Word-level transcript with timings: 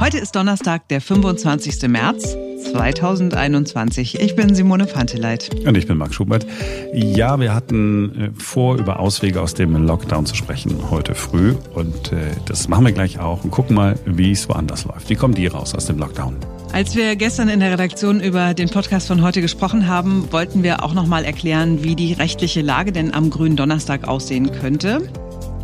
Heute 0.00 0.16
ist 0.16 0.34
Donnerstag, 0.34 0.88
der 0.88 1.02
25. 1.02 1.86
März 1.86 2.34
2021. 2.72 4.18
Ich 4.18 4.34
bin 4.34 4.54
Simone 4.54 4.86
Panteleit. 4.86 5.50
Und 5.66 5.76
ich 5.76 5.86
bin 5.86 5.98
Marc 5.98 6.14
Schubert. 6.14 6.46
Ja, 6.94 7.38
wir 7.38 7.54
hatten 7.54 8.32
äh, 8.34 8.40
vor, 8.40 8.78
über 8.78 8.98
Auswege 8.98 9.42
aus 9.42 9.52
dem 9.52 9.74
Lockdown 9.84 10.24
zu 10.24 10.34
sprechen 10.34 10.90
heute 10.90 11.14
früh. 11.14 11.54
Und 11.74 12.12
äh, 12.12 12.30
das 12.46 12.66
machen 12.66 12.86
wir 12.86 12.92
gleich 12.92 13.20
auch 13.20 13.44
und 13.44 13.50
gucken 13.50 13.76
mal, 13.76 13.98
wie 14.06 14.30
es 14.30 14.48
woanders 14.48 14.86
läuft. 14.86 15.10
Wie 15.10 15.16
kommen 15.16 15.34
die 15.34 15.46
raus 15.48 15.74
aus 15.74 15.84
dem 15.84 15.98
Lockdown? 15.98 16.34
Als 16.72 16.96
wir 16.96 17.14
gestern 17.14 17.50
in 17.50 17.60
der 17.60 17.72
Redaktion 17.72 18.20
über 18.20 18.54
den 18.54 18.70
Podcast 18.70 19.06
von 19.06 19.20
heute 19.20 19.42
gesprochen 19.42 19.86
haben, 19.86 20.32
wollten 20.32 20.62
wir 20.62 20.82
auch 20.82 20.94
noch 20.94 21.06
mal 21.06 21.26
erklären, 21.26 21.84
wie 21.84 21.94
die 21.94 22.14
rechtliche 22.14 22.62
Lage 22.62 22.92
denn 22.92 23.12
am 23.12 23.28
grünen 23.28 23.56
Donnerstag 23.56 24.08
aussehen 24.08 24.50
könnte. 24.50 25.10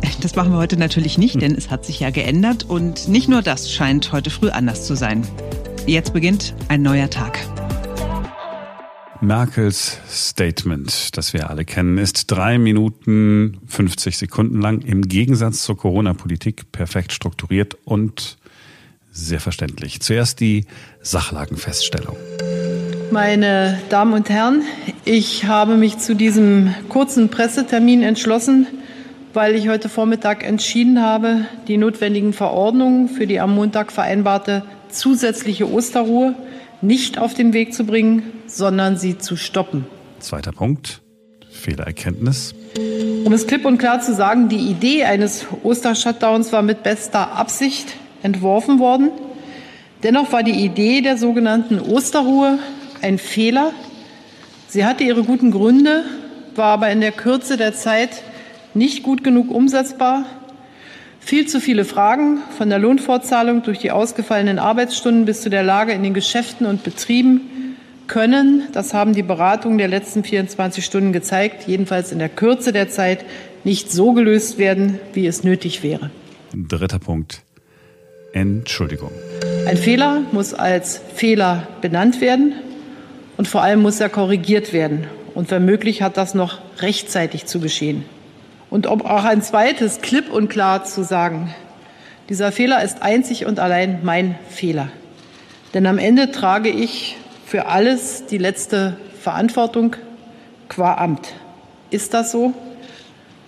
Das 0.21 0.35
machen 0.35 0.51
wir 0.51 0.57
heute 0.57 0.77
natürlich 0.77 1.17
nicht, 1.17 1.41
denn 1.41 1.53
es 1.53 1.69
hat 1.69 1.85
sich 1.85 1.99
ja 1.99 2.09
geändert 2.09 2.63
und 2.63 3.07
nicht 3.07 3.29
nur 3.29 3.41
das 3.41 3.71
scheint 3.71 4.11
heute 4.11 4.29
früh 4.29 4.49
anders 4.49 4.85
zu 4.85 4.95
sein. 4.95 5.25
Jetzt 5.85 6.11
beginnt 6.11 6.55
ein 6.69 6.81
neuer 6.81 7.09
Tag. 7.09 7.39
Merkels 9.21 9.99
Statement, 10.09 11.17
das 11.17 11.33
wir 11.33 11.49
alle 11.49 11.65
kennen, 11.65 11.97
ist 11.97 12.29
drei 12.29 12.57
Minuten 12.57 13.57
50 13.67 14.17
Sekunden 14.17 14.61
lang, 14.61 14.81
im 14.81 15.03
Gegensatz 15.03 15.63
zur 15.63 15.77
Corona-Politik 15.77 16.71
perfekt 16.71 17.13
strukturiert 17.13 17.77
und 17.85 18.37
sehr 19.11 19.39
verständlich. 19.39 20.01
Zuerst 20.01 20.39
die 20.39 20.65
Sachlagenfeststellung. 21.01 22.15
Meine 23.11 23.79
Damen 23.89 24.13
und 24.13 24.29
Herren, 24.29 24.63
ich 25.05 25.45
habe 25.45 25.77
mich 25.77 25.97
zu 25.97 26.15
diesem 26.15 26.75
kurzen 26.89 27.29
Pressetermin 27.29 28.03
entschlossen, 28.03 28.67
weil 29.37 29.53
ich 29.53 29.69
heute 29.69 29.87
Vormittag 29.87 30.43
entschieden 30.43 30.99
habe, 30.99 31.45
die 31.67 31.77
notwendigen 31.77 32.33
Verordnungen 32.33 33.07
für 33.07 33.27
die 33.27 33.39
am 33.39 33.53
Montag 33.53 33.91
vereinbarte 33.91 34.63
zusätzliche 34.89 35.71
Osterruhe 35.71 36.33
nicht 36.81 37.19
auf 37.19 37.35
den 37.35 37.53
Weg 37.53 37.75
zu 37.75 37.85
bringen, 37.85 38.23
sondern 38.47 38.97
sie 38.97 39.19
zu 39.19 39.35
stoppen. 39.35 39.85
Zweiter 40.17 40.51
Punkt, 40.51 41.03
Fehlererkenntnis. 41.51 42.55
Um 43.25 43.31
es 43.31 43.45
klipp 43.45 43.65
und 43.65 43.77
klar 43.77 44.01
zu 44.01 44.15
sagen, 44.15 44.49
die 44.49 44.71
Idee 44.71 45.03
eines 45.03 45.45
Ostershutdowns 45.61 46.51
war 46.51 46.63
mit 46.63 46.81
bester 46.81 47.33
Absicht 47.33 47.93
entworfen 48.23 48.79
worden. 48.79 49.11
Dennoch 50.01 50.31
war 50.31 50.41
die 50.41 50.65
Idee 50.65 51.01
der 51.01 51.15
sogenannten 51.15 51.79
Osterruhe 51.79 52.57
ein 53.03 53.19
Fehler. 53.19 53.71
Sie 54.67 54.83
hatte 54.83 55.03
ihre 55.03 55.21
guten 55.21 55.51
Gründe, 55.51 56.05
war 56.55 56.73
aber 56.73 56.89
in 56.89 57.01
der 57.01 57.11
Kürze 57.11 57.55
der 57.55 57.75
Zeit 57.75 58.23
nicht 58.77 59.03
gut 59.03 59.23
genug 59.23 59.51
umsetzbar. 59.51 60.25
Viel 61.19 61.47
zu 61.47 61.59
viele 61.59 61.83
Fragen 61.83 62.39
von 62.57 62.69
der 62.69 62.79
Lohnfortzahlung 62.79 63.63
durch 63.63 63.79
die 63.79 63.91
ausgefallenen 63.91 64.59
Arbeitsstunden 64.59 65.25
bis 65.25 65.41
zu 65.41 65.49
der 65.49 65.63
Lage 65.63 65.91
in 65.91 66.03
den 66.03 66.13
Geschäften 66.13 66.65
und 66.65 66.83
Betrieben 66.83 67.41
können, 68.07 68.63
das 68.71 68.93
haben 68.93 69.13
die 69.13 69.23
Beratungen 69.23 69.77
der 69.77 69.89
letzten 69.89 70.23
24 70.23 70.85
Stunden 70.85 71.11
gezeigt, 71.11 71.67
jedenfalls 71.67 72.11
in 72.13 72.19
der 72.19 72.29
Kürze 72.29 72.71
der 72.71 72.89
Zeit 72.89 73.25
nicht 73.65 73.91
so 73.91 74.13
gelöst 74.13 74.57
werden, 74.57 74.99
wie 75.13 75.27
es 75.27 75.43
nötig 75.43 75.83
wäre. 75.83 76.09
Dritter 76.53 76.99
Punkt. 76.99 77.41
Entschuldigung. 78.31 79.11
Ein 79.67 79.77
Fehler 79.77 80.21
muss 80.31 80.53
als 80.53 81.01
Fehler 81.15 81.67
benannt 81.81 82.21
werden 82.21 82.53
und 83.35 83.47
vor 83.47 83.63
allem 83.63 83.81
muss 83.81 83.99
er 83.99 84.09
korrigiert 84.09 84.71
werden. 84.71 85.07
Und 85.33 85.51
wenn 85.51 85.65
möglich 85.65 86.01
hat 86.01 86.17
das 86.17 86.33
noch 86.33 86.59
rechtzeitig 86.79 87.45
zu 87.45 87.59
geschehen. 87.59 88.05
Und 88.69 88.87
um 88.87 89.01
auch 89.01 89.23
ein 89.23 89.41
zweites 89.41 90.01
klipp 90.01 90.31
und 90.31 90.49
klar 90.49 90.83
zu 90.83 91.03
sagen, 91.03 91.53
dieser 92.29 92.51
Fehler 92.51 92.83
ist 92.83 93.01
einzig 93.01 93.45
und 93.45 93.59
allein 93.59 93.99
mein 94.03 94.37
Fehler. 94.49 94.89
Denn 95.73 95.85
am 95.85 95.97
Ende 95.97 96.31
trage 96.31 96.69
ich 96.69 97.15
für 97.45 97.67
alles 97.67 98.25
die 98.25 98.37
letzte 98.37 98.97
Verantwortung 99.21 99.95
qua 100.67 100.95
Amt. 100.95 101.33
Ist 101.89 102.13
das 102.13 102.31
so? 102.31 102.53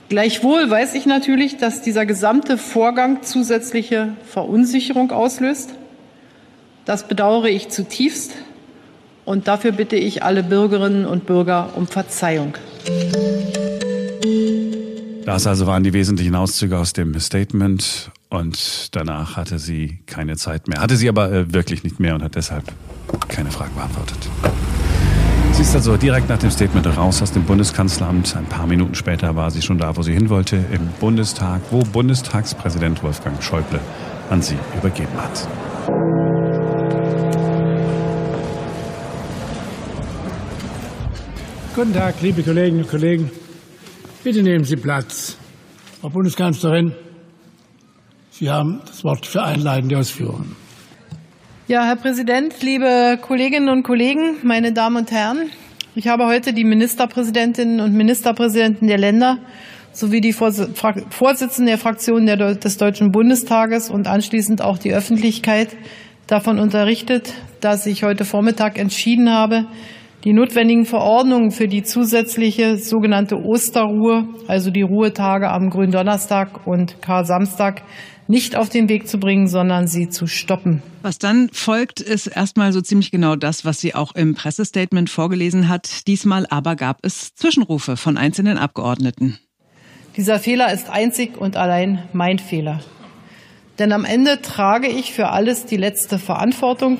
Gleichwohl 0.07 0.69
weiß 0.69 0.95
ich 0.95 1.05
natürlich, 1.05 1.57
dass 1.57 1.81
dieser 1.81 2.05
gesamte 2.05 2.57
Vorgang 2.57 3.21
zusätzliche 3.21 4.13
Verunsicherung 4.25 5.11
auslöst. 5.11 5.75
Das 6.85 7.07
bedauere 7.07 7.49
ich 7.49 7.69
zutiefst 7.69 8.31
und 9.25 9.47
dafür 9.47 9.71
bitte 9.71 9.97
ich 9.97 10.23
alle 10.23 10.41
Bürgerinnen 10.41 11.05
und 11.05 11.27
Bürger 11.27 11.69
um 11.75 11.85
Verzeihung. 11.85 12.55
Das 15.29 15.45
also 15.45 15.67
waren 15.67 15.83
die 15.83 15.93
wesentlichen 15.93 16.33
Auszüge 16.33 16.75
aus 16.75 16.93
dem 16.93 17.19
Statement 17.19 18.09
und 18.29 18.95
danach 18.95 19.37
hatte 19.37 19.59
sie 19.59 19.99
keine 20.07 20.37
Zeit 20.37 20.67
mehr. 20.67 20.81
Hatte 20.81 20.95
sie 20.95 21.07
aber 21.07 21.31
äh, 21.31 21.53
wirklich 21.53 21.83
nicht 21.83 21.99
mehr 21.99 22.15
und 22.15 22.23
hat 22.23 22.33
deshalb 22.33 22.63
keine 23.27 23.51
Fragen 23.51 23.75
beantwortet. 23.75 24.27
Sie 25.51 25.61
ist 25.61 25.75
also 25.75 25.97
direkt 25.97 26.29
nach 26.29 26.39
dem 26.39 26.49
Statement 26.49 26.87
raus 26.97 27.21
aus 27.21 27.31
dem 27.31 27.43
Bundeskanzleramt. 27.43 28.35
Ein 28.35 28.45
paar 28.45 28.65
Minuten 28.65 28.95
später 28.95 29.35
war 29.35 29.51
sie 29.51 29.61
schon 29.61 29.77
da, 29.77 29.95
wo 29.95 30.01
sie 30.01 30.13
hin 30.13 30.29
wollte, 30.29 30.55
im 30.55 30.87
Bundestag, 30.99 31.61
wo 31.69 31.83
Bundestagspräsident 31.83 33.03
Wolfgang 33.03 33.39
Schäuble 33.43 33.79
an 34.31 34.41
sie 34.41 34.57
übergeben 34.75 35.13
hat. 35.15 35.47
Guten 41.75 41.93
Tag, 41.93 42.15
liebe 42.19 42.41
Kolleginnen 42.41 42.81
und 42.81 42.89
Kollegen. 42.89 43.29
Bitte 44.21 44.43
nehmen 44.43 44.65
Sie 44.65 44.75
Platz. 44.75 45.37
Frau 46.01 46.09
Bundeskanzlerin, 46.09 46.91
Sie 48.31 48.49
haben 48.49 48.81
das 48.85 49.05
Wort 49.05 49.25
für 49.25 49.43
einleitende 49.43 49.97
Ausführungen. 49.97 50.57
Ja, 51.69 51.85
Herr 51.85 51.95
Präsident, 51.95 52.61
liebe 52.61 53.17
Kolleginnen 53.21 53.69
und 53.69 53.83
Kollegen, 53.83 54.35
meine 54.43 54.73
Damen 54.73 54.97
und 54.97 55.11
Herren, 55.11 55.49
ich 55.95 56.09
habe 56.09 56.25
heute 56.25 56.51
die 56.51 56.65
Ministerpräsidentinnen 56.65 57.79
und 57.79 57.93
Ministerpräsidenten 57.93 58.87
der 58.87 58.97
Länder 58.97 59.37
sowie 59.93 60.19
die 60.19 60.33
Vorsitzenden 60.33 61.67
der 61.67 61.77
Fraktionen 61.77 62.59
des 62.59 62.77
Deutschen 62.77 63.13
Bundestages 63.13 63.89
und 63.89 64.07
anschließend 64.07 64.61
auch 64.61 64.77
die 64.77 64.93
Öffentlichkeit 64.93 65.69
davon 66.27 66.59
unterrichtet, 66.59 67.33
dass 67.61 67.85
ich 67.85 68.03
heute 68.03 68.25
Vormittag 68.25 68.77
entschieden 68.77 69.31
habe, 69.31 69.65
die 70.23 70.33
notwendigen 70.33 70.85
Verordnungen 70.85 71.51
für 71.51 71.67
die 71.67 71.83
zusätzliche 71.83 72.77
sogenannte 72.77 73.37
Osterruhe, 73.37 74.27
also 74.47 74.69
die 74.69 74.81
Ruhetage 74.81 75.49
am 75.49 75.69
Gründonnerstag 75.69 76.67
und 76.67 77.01
Kar-Samstag, 77.01 77.83
nicht 78.27 78.55
auf 78.55 78.69
den 78.69 78.89
Weg 78.89 79.07
zu 79.07 79.17
bringen, 79.17 79.47
sondern 79.47 79.87
sie 79.87 80.09
zu 80.09 80.27
stoppen. 80.27 80.83
Was 81.01 81.17
dann 81.17 81.49
folgt, 81.51 81.99
ist 81.99 82.27
erstmal 82.27 82.71
so 82.73 82.81
ziemlich 82.81 83.09
genau 83.09 83.35
das, 83.35 83.65
was 83.65 83.79
sie 83.79 83.95
auch 83.95 84.13
im 84.13 84.35
Pressestatement 84.35 85.09
vorgelesen 85.09 85.67
hat. 85.67 86.05
Diesmal 86.05 86.45
aber 86.49 86.75
gab 86.75 86.99
es 87.01 87.33
Zwischenrufe 87.33 87.97
von 87.97 88.17
einzelnen 88.17 88.57
Abgeordneten. 88.57 89.39
Dieser 90.15 90.37
Fehler 90.37 90.71
ist 90.71 90.89
einzig 90.89 91.37
und 91.37 91.55
allein 91.55 92.03
mein 92.13 92.39
Fehler. 92.39 92.81
Denn 93.79 93.93
am 93.93 94.03
Ende 94.05 94.41
trage 94.41 94.87
ich 94.87 95.13
für 95.13 95.29
alles 95.29 95.65
die 95.65 95.77
letzte 95.77 96.19
Verantwortung. 96.19 96.99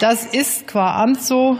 Das 0.00 0.26
ist 0.26 0.66
qua 0.66 1.00
Amt 1.00 1.22
so 1.22 1.56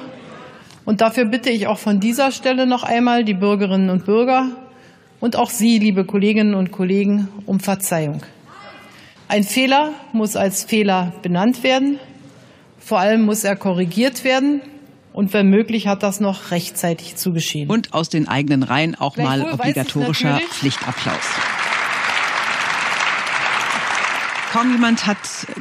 und 0.84 1.00
dafür 1.00 1.24
bitte 1.26 1.50
ich 1.50 1.66
auch 1.66 1.78
von 1.78 2.00
dieser 2.00 2.30
Stelle 2.32 2.66
noch 2.66 2.82
einmal 2.82 3.24
die 3.24 3.34
Bürgerinnen 3.34 3.90
und 3.90 4.04
Bürger 4.04 4.50
und 5.20 5.36
auch 5.36 5.50
Sie, 5.50 5.78
liebe 5.78 6.04
Kolleginnen 6.04 6.54
und 6.54 6.70
Kollegen, 6.70 7.28
um 7.46 7.60
Verzeihung. 7.60 8.22
Ein 9.28 9.44
Fehler 9.44 9.92
muss 10.12 10.36
als 10.36 10.64
Fehler 10.64 11.12
benannt 11.22 11.62
werden. 11.62 11.98
Vor 12.78 12.98
allem 12.98 13.22
muss 13.22 13.42
er 13.44 13.56
korrigiert 13.56 14.24
werden. 14.24 14.60
Und 15.14 15.32
wenn 15.32 15.48
möglich, 15.48 15.86
hat 15.86 16.02
das 16.02 16.20
noch 16.20 16.50
rechtzeitig 16.50 17.16
zu 17.16 17.32
geschehen. 17.32 17.70
Und 17.70 17.94
aus 17.94 18.08
den 18.08 18.28
eigenen 18.28 18.62
Reihen 18.62 18.96
auch 18.96 19.16
mal 19.16 19.42
obligatorischer 19.50 20.40
Pflichtapplaus. 20.50 21.53
Kaum 24.54 24.70
jemand 24.70 25.08
hat 25.08 25.18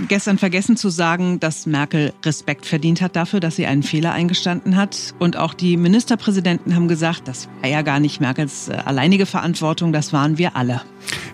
gestern 0.08 0.38
vergessen 0.38 0.78
zu 0.78 0.90
sagen, 0.90 1.40
dass 1.40 1.66
Merkel 1.66 2.14
Respekt 2.24 2.68
verdient 2.68 3.02
hat 3.02 3.16
dafür, 3.16 3.40
dass 3.40 3.56
sie 3.56 3.66
einen 3.66 3.82
Fehler 3.82 4.12
eingestanden 4.12 4.76
hat. 4.76 5.16
Und 5.18 5.36
auch 5.36 5.56
die 5.56 5.78
Ministerpräsidenten 5.78 6.76
haben 6.76 6.88
gesagt, 6.88 7.28
das 7.28 7.50
war 7.62 7.72
ja 7.72 7.82
gar 7.82 8.00
nicht 8.00 8.22
Merkels 8.22 8.70
äh, 8.70 8.74
alleinige 8.74 9.26
Verantwortung, 9.26 9.94
das 9.94 10.14
waren 10.14 10.38
wir 10.38 10.56
alle. 10.56 10.82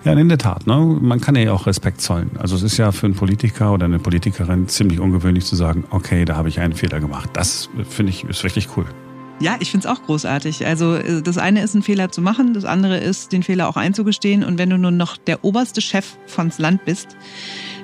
Ja, 0.06 0.14
in 0.14 0.30
der 0.30 0.38
Tat. 0.38 0.68
Ne? 0.68 0.78
Man 1.02 1.20
kann 1.20 1.36
ja 1.36 1.52
auch 1.52 1.68
Respekt 1.68 2.00
zollen. 2.00 2.32
Also 2.40 2.56
es 2.56 2.64
ist 2.64 2.78
ja 2.78 2.94
für 2.94 3.08
einen 3.08 3.16
Politiker 3.16 3.74
oder 3.74 3.84
eine 3.84 4.00
Politikerin 4.00 4.70
ziemlich 4.70 5.02
ungewöhnlich 5.02 5.44
zu 5.44 5.58
sagen, 5.58 5.84
okay, 5.90 6.24
da 6.24 6.38
habe 6.38 6.48
ich 6.48 6.62
einen 6.62 6.76
Fehler 6.76 7.02
gemacht. 7.02 7.32
Das 7.34 7.70
äh, 7.78 7.84
finde 7.84 8.12
ich 8.12 8.24
ist 8.24 8.46
richtig 8.46 8.70
cool. 8.78 8.86
Ja, 9.42 9.56
ich 9.60 9.72
finde 9.72 9.88
es 9.88 9.94
auch 9.94 10.04
großartig. 10.04 10.66
Also 10.66 10.96
äh, 10.96 11.22
das 11.22 11.38
eine 11.38 11.62
ist, 11.62 11.74
einen 11.74 11.84
Fehler 11.84 12.12
zu 12.12 12.22
machen, 12.22 12.54
das 12.54 12.66
andere 12.66 12.98
ist, 12.98 13.32
den 13.32 13.44
Fehler 13.44 13.70
auch 13.70 13.78
einzugestehen. 13.78 14.44
Und 14.44 14.58
wenn 14.58 14.70
du 14.70 14.78
nur 14.78 14.92
noch 14.92 15.18
der 15.18 15.46
oberste 15.46 15.82
Chef 15.82 16.18
von 16.28 16.52
Land 16.58 16.84
bist, 16.86 17.16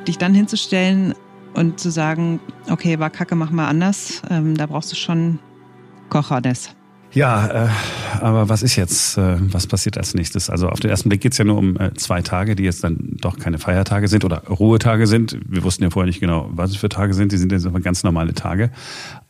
dich 0.07 0.17
dann 0.17 0.33
hinzustellen 0.33 1.13
und 1.53 1.79
zu 1.79 1.89
sagen, 1.89 2.39
okay, 2.69 2.99
war 2.99 3.09
kacke, 3.09 3.35
mach 3.35 3.51
mal 3.51 3.67
anders, 3.67 4.21
ähm, 4.29 4.57
da 4.57 4.65
brauchst 4.65 4.91
du 4.91 4.95
schon 4.97 5.39
Kochernes. 6.09 6.75
Ja, 7.13 7.67
äh, 7.67 7.69
aber 8.19 8.49
was 8.49 8.61
ist 8.61 8.75
jetzt, 8.75 9.17
äh, 9.17 9.37
was 9.39 9.67
passiert 9.67 9.97
als 9.97 10.13
nächstes? 10.13 10.49
Also 10.49 10.67
auf 10.67 10.81
den 10.81 10.89
ersten 10.89 11.07
Blick 11.07 11.21
geht's 11.21 11.37
ja 11.37 11.45
nur 11.45 11.57
um 11.57 11.77
äh, 11.79 11.93
zwei 11.93 12.21
Tage, 12.21 12.57
die 12.57 12.63
jetzt 12.63 12.83
dann 12.83 13.15
doch 13.21 13.39
keine 13.39 13.57
Feiertage 13.57 14.09
sind 14.09 14.25
oder 14.25 14.43
Ruhetage 14.47 15.07
sind. 15.07 15.39
Wir 15.47 15.63
wussten 15.63 15.83
ja 15.83 15.89
vorher 15.89 16.07
nicht 16.07 16.19
genau, 16.19 16.49
was 16.51 16.71
es 16.71 16.75
für 16.75 16.89
Tage 16.89 17.13
sind. 17.13 17.31
Die 17.31 17.37
sind 17.37 17.53
jetzt 17.53 17.65
aber 17.65 17.79
ganz 17.79 18.03
normale 18.03 18.33
Tage. 18.33 18.69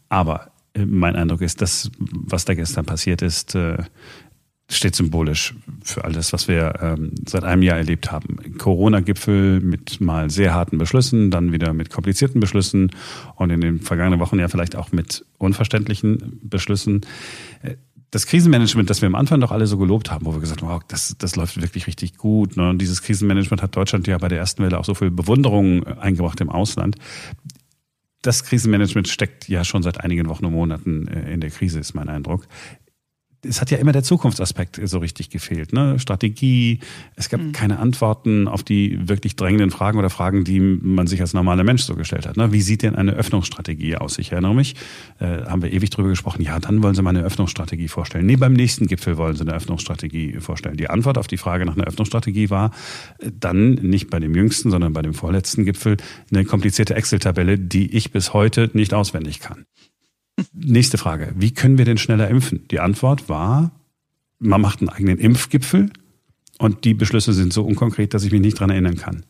Aber 0.10 0.48
mein 0.78 1.16
Eindruck 1.16 1.42
ist, 1.42 1.62
dass 1.62 1.92
was 2.00 2.46
da 2.46 2.54
gestern 2.54 2.86
passiert 2.86 3.22
ist, 3.22 3.56
äh, 3.56 3.78
steht 4.70 4.96
symbolisch 4.96 5.54
für 5.84 6.04
alles, 6.06 6.34
was 6.34 6.48
wir 6.48 6.74
ähm, 6.82 7.12
seit 7.28 7.44
einem 7.44 7.62
Jahr 7.62 7.78
erlebt 7.78 8.12
haben. 8.12 8.58
Corona-Gipfel 8.58 9.60
mit 9.60 10.02
mal 10.02 10.30
sehr 10.32 10.54
harten 10.54 10.78
Beschlüssen, 10.78 11.30
dann 11.30 11.52
wieder 11.52 11.74
mit 11.74 11.92
komplizierten 11.92 12.40
Beschlüssen 12.40 12.92
und 13.36 13.52
in 13.52 13.62
den 13.62 13.80
vergangenen 13.80 14.20
Wochen 14.20 14.40
ja 14.40 14.48
vielleicht 14.48 14.76
auch 14.76 14.92
mit 14.92 15.24
unverständlichen 15.38 16.40
Beschlüssen. 16.42 17.02
Äh, 17.62 17.76
das 18.16 18.28
Krisenmanagement, 18.28 18.90
das 18.90 19.02
wir 19.02 19.08
am 19.08 19.16
Anfang 19.16 19.42
doch 19.42 19.52
alle 19.52 19.68
so 19.68 19.78
gelobt 19.78 20.10
haben, 20.10 20.26
wo 20.26 20.34
wir 20.34 20.40
gesagt 20.40 20.62
haben, 20.62 20.70
wow, 20.70 20.82
das, 20.88 21.18
das 21.18 21.36
läuft 21.36 21.62
wirklich 21.62 21.86
richtig 21.86 22.16
gut. 22.16 22.56
Ne? 22.56 22.70
Und 22.70 22.78
dieses 22.78 23.02
Krisenmanagement 23.02 23.62
hat 23.62 23.76
Deutschland 23.76 24.08
ja 24.08 24.18
bei 24.18 24.30
der 24.30 24.38
ersten 24.38 24.64
Welle 24.64 24.80
auch 24.80 24.86
so 24.86 24.94
viel 24.94 25.12
Bewunderung 25.12 25.86
eingebracht 25.86 26.40
im 26.40 26.50
Ausland. 26.50 26.96
Das 28.26 28.44
Krisenmanagement 28.44 29.08
steckt 29.08 29.48
ja 29.48 29.64
schon 29.64 29.84
seit 29.84 30.02
einigen 30.02 30.28
Wochen 30.28 30.46
und 30.46 30.54
Monaten 30.54 31.08
äh, 31.08 31.32
in 31.32 31.42
der 31.42 31.52
Krise, 31.52 31.80
ist 31.80 31.94
mein 31.94 32.10
Eindruck 32.10 32.48
es 33.48 33.62
hat 33.62 33.72
ja 33.72 33.78
immer 33.78 33.92
der 33.92 34.04
Zukunftsaspekt 34.04 34.80
so 34.84 35.00
richtig 35.00 35.30
gefehlt. 35.30 35.74
Ne? 35.74 36.00
Strategie, 36.00 36.80
es 37.16 37.30
gab 37.30 37.42
mhm. 37.42 37.52
keine 37.52 37.80
Antworten 37.80 38.48
auf 38.48 38.64
die 38.64 39.08
wirklich 39.08 39.36
drängenden 39.36 39.72
Fragen 39.72 39.98
oder 39.98 40.10
Fragen, 40.10 40.44
die 40.44 40.60
man 40.60 41.08
sich 41.08 41.22
als 41.22 41.34
normaler 41.34 41.64
Mensch 41.64 41.84
so 41.84 41.96
gestellt 41.96 42.28
hat. 42.28 42.38
Ne? 42.38 42.52
Wie 42.52 42.62
sieht 42.62 42.84
denn 42.84 42.96
eine 42.96 43.14
Öffnungsstrategie 43.14 43.98
aus? 43.98 44.18
Ich 44.18 44.32
erinnere 44.32 44.56
mich, 44.56 44.76
äh, 45.20 45.44
haben 45.46 45.62
wir 45.62 45.72
ewig 45.72 45.90
drüber 45.90 46.10
gesprochen, 46.10 46.42
ja, 46.42 46.60
dann 46.60 46.84
wollen 46.84 46.96
Sie 46.96 47.02
mal 47.02 47.12
eine 47.12 47.24
Öffnungsstrategie 47.24 47.88
vorstellen. 47.88 48.26
Nee, 48.26 48.36
beim 48.36 48.54
nächsten 48.54 48.88
Gipfel 48.88 49.18
wollen 49.18 49.36
Sie 49.36 49.42
eine 49.42 49.54
Öffnungsstrategie 49.54 50.40
vorstellen. 50.40 50.78
Die 50.78 50.90
Antwort 50.90 51.18
auf 51.18 51.28
die 51.28 51.38
Frage 51.38 51.66
nach 51.66 51.76
einer 51.76 51.86
Öffnungsstrategie 51.86 52.50
war 52.50 52.72
äh, 53.20 53.32
dann 53.40 53.76
nicht 53.76 54.10
bei 54.10 54.20
dem 54.20 54.36
jüngsten, 54.36 54.72
sondern 54.72 54.94
bei 54.94 55.02
dem 55.02 55.14
vorletzten 55.14 55.66
Gipfel 55.66 55.98
eine 56.32 56.46
komplizierte 56.46 56.96
Excel-Tabelle, 56.96 57.60
die 57.60 57.96
ich 57.96 58.12
bis 58.12 58.34
heute 58.34 58.70
nicht 58.74 58.94
auswendig 58.94 59.40
kann. 59.40 59.66
Nächste 60.54 60.98
Frage. 60.98 61.34
Wie 61.38 61.54
können 61.54 61.78
wir 61.78 61.86
denn 61.86 61.98
schneller 61.98 62.30
impfen? 62.30 62.68
Die 62.70 62.80
Antwort 62.80 63.30
war, 63.30 63.72
man 64.40 64.62
macht 64.62 64.82
einen 64.82 64.90
eigenen 64.90 65.18
Impfgipfel 65.18 65.92
und 66.58 66.84
die 66.84 66.94
Beschlüsse 66.94 67.34
sind 67.34 67.54
so 67.54 67.64
unkonkret, 67.64 68.14
dass 68.14 68.24
ich 68.24 68.32
mich 68.32 68.42
nicht 68.42 68.60
dran 68.60 68.70
erinnern 68.70 68.98
kann. 68.98 69.26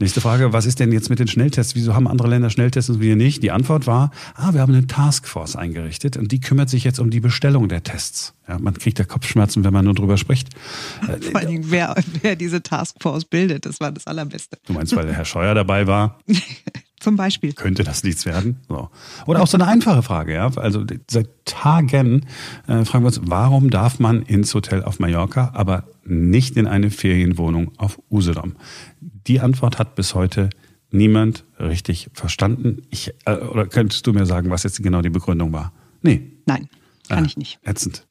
Nächste 0.00 0.22
Frage, 0.22 0.54
was 0.54 0.64
ist 0.64 0.80
denn 0.80 0.92
jetzt 0.92 1.10
mit 1.10 1.18
den 1.18 1.28
Schnelltests? 1.28 1.74
Wieso 1.74 1.94
haben 1.94 2.08
andere 2.08 2.28
Länder 2.28 2.48
Schnelltests 2.48 2.88
und 2.88 3.00
wir 3.02 3.16
nicht? 3.16 3.42
Die 3.42 3.50
Antwort 3.50 3.86
war, 3.86 4.10
ah, 4.34 4.54
wir 4.54 4.62
haben 4.62 4.72
eine 4.72 4.86
Taskforce 4.86 5.56
eingerichtet 5.56 6.16
und 6.16 6.32
die 6.32 6.40
kümmert 6.40 6.70
sich 6.70 6.84
jetzt 6.84 6.98
um 7.00 7.10
die 7.10 7.20
Bestellung 7.20 7.68
der 7.68 7.82
Tests. 7.82 8.32
Ja, 8.48 8.58
man 8.58 8.72
kriegt 8.72 8.98
ja 8.98 9.04
Kopfschmerzen, 9.04 9.62
wenn 9.62 9.74
man 9.74 9.84
nur 9.84 9.94
drüber 9.94 10.16
spricht. 10.16 10.48
Vor 11.02 11.36
allen 11.36 11.48
Dingen, 11.48 11.64
wer, 11.70 11.94
wer 12.22 12.34
diese 12.34 12.62
Taskforce 12.62 13.26
bildet, 13.26 13.66
das 13.66 13.78
war 13.78 13.92
das 13.92 14.06
Allerbeste. 14.06 14.56
Du 14.66 14.72
meinst, 14.72 14.96
weil 14.96 15.04
der 15.04 15.14
Herr 15.14 15.26
Scheuer 15.26 15.54
dabei 15.54 15.86
war? 15.86 16.18
Zum 17.00 17.16
Beispiel. 17.16 17.54
Könnte 17.54 17.82
das 17.82 18.04
nichts 18.04 18.26
werden? 18.26 18.58
So. 18.68 18.90
Oder 19.26 19.42
auch 19.42 19.46
so 19.46 19.56
eine 19.56 19.66
einfache 19.66 20.02
Frage, 20.02 20.34
ja. 20.34 20.50
Also 20.56 20.84
seit 21.10 21.28
Tagen 21.46 22.26
äh, 22.68 22.84
fragen 22.84 23.04
wir 23.04 23.08
uns, 23.08 23.20
warum 23.24 23.70
darf 23.70 23.98
man 23.98 24.22
ins 24.22 24.54
Hotel 24.54 24.84
auf 24.84 25.00
Mallorca, 25.00 25.50
aber 25.54 25.84
nicht 26.04 26.56
in 26.56 26.66
eine 26.66 26.90
Ferienwohnung 26.90 27.72
auf 27.78 27.98
Usedom? 28.10 28.54
Die 29.00 29.40
Antwort 29.40 29.78
hat 29.78 29.94
bis 29.94 30.14
heute 30.14 30.50
niemand 30.90 31.44
richtig 31.58 32.10
verstanden. 32.12 32.82
Ich, 32.90 33.14
äh, 33.24 33.36
oder 33.36 33.66
könntest 33.66 34.06
du 34.06 34.12
mir 34.12 34.26
sagen, 34.26 34.50
was 34.50 34.62
jetzt 34.62 34.82
genau 34.82 35.00
die 35.00 35.10
Begründung 35.10 35.54
war? 35.54 35.72
Nee. 36.02 36.32
Nein, 36.44 36.68
kann 37.08 37.24
ah, 37.24 37.26
ich 37.26 37.38
nicht. 37.38 37.58
Ätzend. 37.64 38.06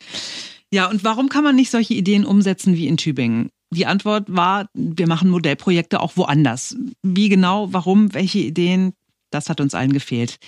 Ja, 0.72 0.90
und 0.90 1.04
warum 1.04 1.30
kann 1.30 1.44
man 1.44 1.56
nicht 1.56 1.70
solche 1.70 1.94
Ideen 1.94 2.26
umsetzen 2.26 2.76
wie 2.76 2.88
in 2.88 2.98
Tübingen? 2.98 3.50
Die 3.72 3.86
Antwort 3.86 4.26
war, 4.28 4.68
wir 4.74 5.08
machen 5.08 5.30
Modellprojekte 5.30 6.00
auch 6.00 6.18
woanders. 6.18 6.76
Wie 7.04 7.30
genau, 7.30 7.72
warum, 7.72 8.14
welche 8.14 8.40
Ideen, 8.40 8.94
das 9.30 9.50
hat 9.50 9.62
uns 9.62 9.76
allen 9.76 9.94
gefehlt. 9.94 10.40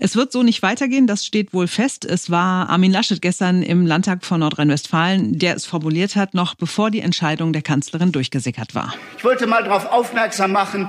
Es 0.00 0.14
wird 0.16 0.32
so 0.32 0.42
nicht 0.42 0.62
weitergehen, 0.62 1.06
das 1.06 1.26
steht 1.26 1.52
wohl 1.52 1.66
fest. 1.66 2.04
Es 2.04 2.30
war 2.30 2.70
Armin 2.70 2.92
Laschet 2.92 3.20
gestern 3.20 3.62
im 3.62 3.84
Landtag 3.84 4.24
von 4.24 4.40
Nordrhein-Westfalen, 4.40 5.38
der 5.38 5.56
es 5.56 5.66
formuliert 5.66 6.14
hat, 6.16 6.34
noch 6.34 6.54
bevor 6.54 6.90
die 6.90 7.00
Entscheidung 7.00 7.52
der 7.52 7.62
Kanzlerin 7.62 8.12
durchgesickert 8.12 8.74
war. 8.74 8.94
Ich 9.18 9.24
wollte 9.24 9.46
mal 9.46 9.64
darauf 9.64 9.86
aufmerksam 9.86 10.52
machen, 10.52 10.88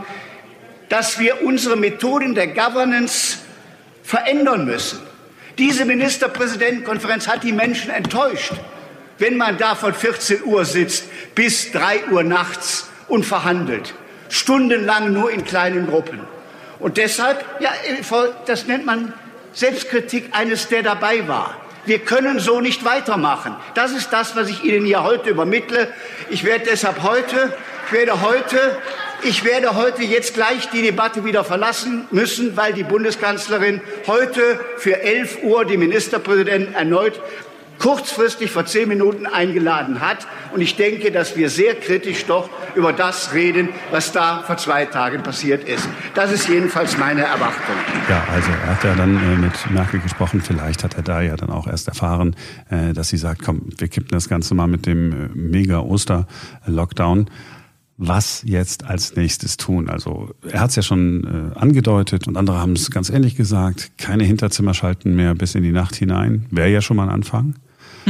dass 0.90 1.20
wir 1.20 1.44
unsere 1.44 1.76
Methoden 1.76 2.36
der 2.36 2.48
Governance 2.48 3.40
verändern 4.04 4.66
müssen. 4.66 5.00
Diese 5.58 5.86
Ministerpräsidentenkonferenz 5.86 7.28
hat 7.28 7.44
die 7.44 7.52
Menschen 7.52 7.90
enttäuscht 7.90 8.54
wenn 9.20 9.38
man 9.38 9.58
da 9.58 9.76
von 9.76 9.94
14 9.94 10.44
Uhr 10.46 10.66
sitzt 10.66 11.06
bis 11.36 11.72
3 11.72 12.08
Uhr 12.12 12.24
nachts 12.24 12.90
und 13.08 13.26
verhandelt. 13.26 13.94
Stundenlang 14.30 15.14
nur 15.14 15.32
in 15.32 15.44
kleinen 15.44 15.88
Gruppen. 15.88 16.20
Und 16.80 16.98
deshalb, 16.98 17.44
ja, 17.60 17.72
das 18.46 18.66
nennt 18.66 18.86
man 18.86 19.14
Selbstkritik 19.54 20.30
eines, 20.32 20.70
der 20.70 20.84
dabei 20.84 21.28
war. 21.28 21.56
Wir 21.86 22.00
können 22.00 22.40
so 22.40 22.62
nicht 22.62 22.86
weitermachen. 22.86 23.56
Das 23.74 23.92
ist 23.92 24.12
das, 24.12 24.36
was 24.36 24.50
ich 24.50 24.64
Ihnen 24.64 24.86
hier 24.86 25.04
heute 25.04 25.30
übermittle. 25.30 25.92
Ich 26.30 26.44
werde 26.44 26.66
deshalb 26.70 27.04
heute, 27.04 27.54
ich 27.88 27.94
werde 27.94 28.22
heute, 28.22 28.78
ich 29.24 29.44
werde 29.44 29.76
heute 29.76 30.04
jetzt 30.04 30.36
gleich 30.36 30.70
die 30.70 30.82
Debatte 30.82 31.26
wieder 31.26 31.44
verlassen 31.44 32.08
müssen, 32.12 32.56
weil 32.56 32.74
die 32.74 32.84
Bundeskanzlerin 32.84 33.82
heute 34.08 34.60
für 34.78 35.02
11 35.02 35.44
Uhr 35.44 35.66
die 35.66 35.78
Ministerpräsidenten 35.78 36.76
erneut 36.76 37.20
kurzfristig 37.80 38.52
vor 38.52 38.66
zehn 38.66 38.88
Minuten 38.88 39.26
eingeladen 39.26 40.02
hat. 40.02 40.28
Und 40.54 40.62
ich 40.62 40.76
denke, 40.76 41.12
dass 41.12 41.36
wir 41.36 41.50
sehr 41.50 41.76
kritisch 41.76 42.26
doch 42.26 42.50
über 42.76 42.94
das 42.94 43.34
reden, 43.34 43.70
was 43.92 44.12
da 44.12 44.44
vor 44.44 44.58
zwei 44.58 44.86
Tagen 44.86 45.24
passiert 45.24 45.68
ist. 45.68 45.88
Das 46.14 46.32
ist 46.32 46.48
jedenfalls 46.48 46.98
meine 46.98 47.22
Erwartung. 47.22 47.76
Ja, 48.10 48.24
also 48.32 48.50
er 48.52 48.76
hat 48.76 48.84
ja 48.84 48.96
dann 48.96 49.18
äh, 49.18 49.38
mit 49.38 49.72
Merkel 49.72 50.00
gesprochen. 50.00 50.42
Vielleicht 50.42 50.84
hat 50.84 50.96
er 50.96 51.04
da 51.04 51.22
ja 51.22 51.36
dann 51.36 51.50
auch 51.50 51.68
erst 51.68 51.88
erfahren, 51.88 52.36
äh, 52.70 52.94
dass 52.94 53.10
sie 53.10 53.18
sagt, 53.18 53.44
komm, 53.44 53.62
wir 53.78 53.88
kippen 53.88 54.10
das 54.12 54.30
Ganze 54.30 54.54
mal 54.54 54.68
mit 54.68 54.86
dem 54.86 55.12
äh, 55.12 55.30
Mega-Oster-Lockdown 55.34 57.30
was 58.02 58.44
jetzt 58.46 58.86
als 58.86 59.18
nächstes 59.18 59.58
tun. 59.58 59.90
Also 59.90 60.34
er 60.50 60.62
hat 60.62 60.70
es 60.70 60.78
ja 60.78 60.82
schon 60.82 61.52
äh, 61.54 61.60
angedeutet 61.60 62.30
und 62.30 62.38
andere 62.38 62.58
haben 62.58 62.72
es 62.72 62.92
ganz 62.92 63.10
ähnlich 63.10 63.36
gesagt. 63.36 63.92
Keine 63.98 64.24
Hinterzimmer 64.24 64.74
schalten 64.74 65.18
mehr 65.18 65.36
bis 65.36 65.54
in 65.54 65.64
die 65.64 65.74
Nacht 65.74 65.96
hinein. 65.96 66.46
Wäre 66.50 66.70
ja 66.70 66.82
schon 66.82 66.96
mal 66.96 67.04
ein 67.04 67.10
Anfang. 67.10 67.56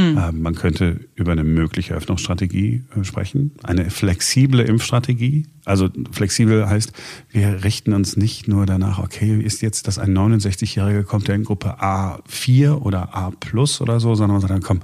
Hm. 0.00 0.18
Ähm, 0.18 0.42
man 0.42 0.54
könnte 0.54 1.00
über 1.14 1.32
eine 1.32 1.44
mögliche 1.44 1.94
Öffnungsstrategie 1.94 2.84
äh, 2.96 3.04
sprechen, 3.04 3.52
eine 3.62 3.90
flexible 3.90 4.60
Impfstrategie. 4.60 5.46
Also 5.64 5.88
flexibel 6.10 6.68
heißt, 6.68 6.92
wir 7.30 7.64
richten 7.64 7.92
uns 7.92 8.16
nicht 8.16 8.48
nur 8.48 8.66
danach, 8.66 8.98
okay, 8.98 9.40
ist 9.40 9.62
jetzt, 9.62 9.86
dass 9.86 9.98
ein 9.98 10.16
69-Jähriger 10.16 11.02
kommt, 11.02 11.28
der 11.28 11.34
in 11.34 11.44
Gruppe 11.44 11.80
A4 11.80 12.72
oder 12.72 13.14
A 13.14 13.30
plus 13.30 13.80
oder 13.80 14.00
so, 14.00 14.14
sondern 14.14 14.32
man 14.32 14.40
sagt 14.40 14.52
dann, 14.52 14.62
komm, 14.62 14.80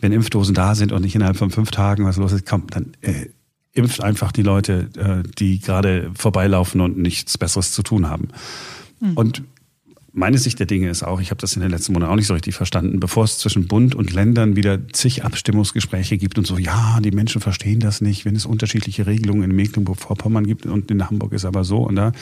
wenn 0.00 0.12
Impfdosen 0.12 0.54
da 0.54 0.74
sind 0.74 0.92
und 0.92 1.02
nicht 1.02 1.14
innerhalb 1.14 1.36
von 1.36 1.50
fünf 1.50 1.70
Tagen 1.70 2.04
was 2.04 2.16
los 2.16 2.32
ist, 2.32 2.46
komm, 2.46 2.66
dann 2.70 2.92
äh, 3.00 3.26
impft 3.72 4.02
einfach 4.02 4.30
die 4.30 4.42
Leute, 4.42 4.88
äh, 4.96 5.28
die 5.38 5.58
gerade 5.58 6.10
vorbeilaufen 6.14 6.80
und 6.80 6.96
nichts 6.96 7.36
Besseres 7.38 7.72
zu 7.72 7.82
tun 7.82 8.08
haben. 8.08 8.28
Hm. 9.00 9.14
Und 9.14 9.42
meine 10.16 10.38
Sicht 10.38 10.60
der 10.60 10.66
Dinge 10.66 10.88
ist 10.88 11.02
auch, 11.02 11.20
ich 11.20 11.30
habe 11.30 11.40
das 11.40 11.56
in 11.56 11.62
den 11.62 11.72
letzten 11.72 11.92
Monaten 11.92 12.12
auch 12.12 12.16
nicht 12.16 12.28
so 12.28 12.34
richtig 12.34 12.54
verstanden, 12.54 13.00
bevor 13.00 13.24
es 13.24 13.38
zwischen 13.38 13.66
Bund 13.66 13.96
und 13.96 14.12
Ländern 14.12 14.54
wieder 14.54 14.78
zig 14.92 15.24
Abstimmungsgespräche 15.24 16.18
gibt 16.18 16.38
und 16.38 16.46
so, 16.46 16.56
ja, 16.56 17.00
die 17.00 17.10
Menschen 17.10 17.40
verstehen 17.40 17.80
das 17.80 18.00
nicht, 18.00 18.24
wenn 18.24 18.36
es 18.36 18.46
unterschiedliche 18.46 19.08
Regelungen 19.08 19.50
in 19.50 19.56
Mecklenburg-Vorpommern 19.56 20.46
gibt 20.46 20.66
und 20.66 20.88
in 20.92 21.04
Hamburg 21.04 21.32
ist 21.32 21.44
aber 21.44 21.64
so 21.64 21.78
und 21.78 21.96
da. 21.96 22.12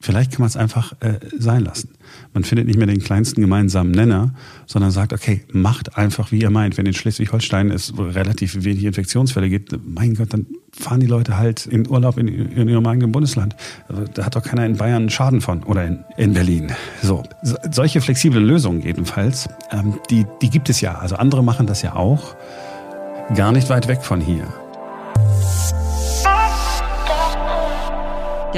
Vielleicht 0.00 0.30
kann 0.30 0.42
man 0.42 0.48
es 0.48 0.56
einfach 0.56 0.92
äh, 1.00 1.18
sein 1.38 1.64
lassen. 1.64 1.90
Man 2.32 2.44
findet 2.44 2.68
nicht 2.68 2.78
mehr 2.78 2.86
den 2.86 3.00
kleinsten 3.00 3.40
gemeinsamen 3.40 3.90
Nenner, 3.90 4.32
sondern 4.66 4.92
sagt, 4.92 5.12
okay, 5.12 5.44
macht 5.52 5.98
einfach, 5.98 6.30
wie 6.30 6.40
ihr 6.40 6.50
meint. 6.50 6.78
Wenn 6.78 6.86
in 6.86 6.94
Schleswig-Holstein 6.94 7.72
es 7.72 7.92
relativ 7.98 8.62
wenig 8.62 8.84
Infektionsfälle 8.84 9.48
gibt, 9.48 9.76
mein 9.84 10.14
Gott, 10.14 10.32
dann 10.32 10.46
fahren 10.70 11.00
die 11.00 11.06
Leute 11.06 11.36
halt 11.36 11.66
in 11.66 11.88
Urlaub 11.88 12.16
in, 12.16 12.28
in 12.28 12.68
ihrem 12.68 12.86
eigenen 12.86 13.10
Bundesland. 13.10 13.56
Also, 13.88 14.04
da 14.04 14.24
hat 14.24 14.36
doch 14.36 14.44
keiner 14.44 14.64
in 14.66 14.76
Bayern 14.76 15.02
einen 15.02 15.10
Schaden 15.10 15.40
von 15.40 15.64
oder 15.64 15.84
in, 15.84 16.04
in 16.16 16.32
Berlin. 16.32 16.70
So, 17.02 17.24
so 17.42 17.56
solche 17.72 18.00
flexiblen 18.00 18.44
Lösungen 18.44 18.82
jedenfalls, 18.82 19.48
ähm, 19.72 19.98
die, 20.10 20.26
die 20.40 20.50
gibt 20.50 20.70
es 20.70 20.80
ja. 20.80 20.94
Also 20.94 21.16
andere 21.16 21.42
machen 21.42 21.66
das 21.66 21.82
ja 21.82 21.96
auch. 21.96 22.36
Gar 23.34 23.50
nicht 23.50 23.68
weit 23.68 23.88
weg 23.88 24.04
von 24.04 24.20
hier. 24.20 24.46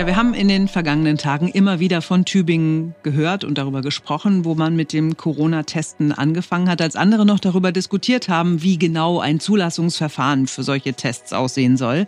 Ja, 0.01 0.07
wir 0.07 0.17
haben 0.17 0.33
in 0.33 0.49
den 0.49 0.67
vergangenen 0.67 1.19
Tagen 1.19 1.49
immer 1.49 1.79
wieder 1.79 2.01
von 2.01 2.25
Tübingen 2.25 2.95
gehört 3.03 3.45
und 3.45 3.59
darüber 3.59 3.83
gesprochen, 3.83 4.47
wo 4.47 4.55
man 4.55 4.75
mit 4.75 4.95
dem 4.95 5.19
Corona-Testen 5.19 6.13
angefangen 6.13 6.71
hat, 6.71 6.81
als 6.81 6.97
andere 6.97 7.27
noch 7.27 7.39
darüber 7.39 7.71
diskutiert 7.71 8.31
haben, 8.31 8.63
wie 8.63 8.79
genau 8.79 9.21
ein 9.21 9.41
Zulassungsverfahren 9.41 10.47
für 10.47 10.63
solche 10.63 10.95
Tests 10.95 11.35
aussehen 11.35 11.77
soll. 11.77 12.07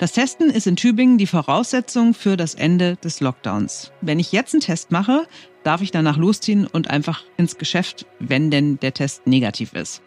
Das 0.00 0.12
Testen 0.12 0.48
ist 0.48 0.66
in 0.66 0.76
Tübingen 0.76 1.18
die 1.18 1.26
Voraussetzung 1.26 2.14
für 2.14 2.38
das 2.38 2.54
Ende 2.54 2.96
des 3.04 3.20
Lockdowns. 3.20 3.92
Wenn 4.00 4.18
ich 4.18 4.32
jetzt 4.32 4.54
einen 4.54 4.62
Test 4.62 4.90
mache, 4.90 5.26
darf 5.62 5.82
ich 5.82 5.90
danach 5.90 6.16
losziehen 6.16 6.66
und 6.66 6.88
einfach 6.88 7.22
ins 7.36 7.58
Geschäft, 7.58 8.06
wenn 8.18 8.50
denn 8.50 8.78
der 8.80 8.94
Test 8.94 9.26
negativ 9.26 9.74
ist. 9.74 10.00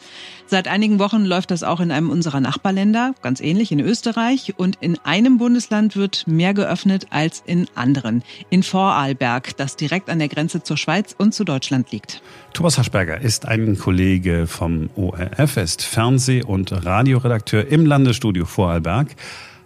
Seit 0.47 0.67
einigen 0.67 0.97
Wochen 0.97 1.25
läuft 1.25 1.51
das 1.51 1.61
auch 1.61 1.79
in 1.79 1.91
einem 1.91 2.09
unserer 2.09 2.39
Nachbarländer, 2.39 3.13
ganz 3.21 3.39
ähnlich 3.39 3.71
in 3.71 3.79
Österreich. 3.79 4.55
Und 4.57 4.77
in 4.81 4.97
einem 5.03 5.37
Bundesland 5.37 5.95
wird 5.95 6.25
mehr 6.25 6.55
geöffnet 6.55 7.05
als 7.11 7.43
in 7.45 7.67
anderen. 7.75 8.23
In 8.49 8.63
Vorarlberg, 8.63 9.55
das 9.57 9.75
direkt 9.75 10.09
an 10.09 10.17
der 10.17 10.27
Grenze 10.27 10.63
zur 10.63 10.77
Schweiz 10.77 11.13
und 11.15 11.35
zu 11.35 11.43
Deutschland 11.43 11.91
liegt. 11.91 12.23
Thomas 12.53 12.79
Haschberger 12.79 13.21
ist 13.21 13.45
ein 13.45 13.77
Kollege 13.77 14.47
vom 14.47 14.89
ORF, 14.95 15.57
ist 15.57 15.83
Fernseh- 15.83 16.43
und 16.43 16.71
Radioredakteur 16.71 17.67
im 17.67 17.85
Landesstudio 17.85 18.45
Vorarlberg. 18.45 19.15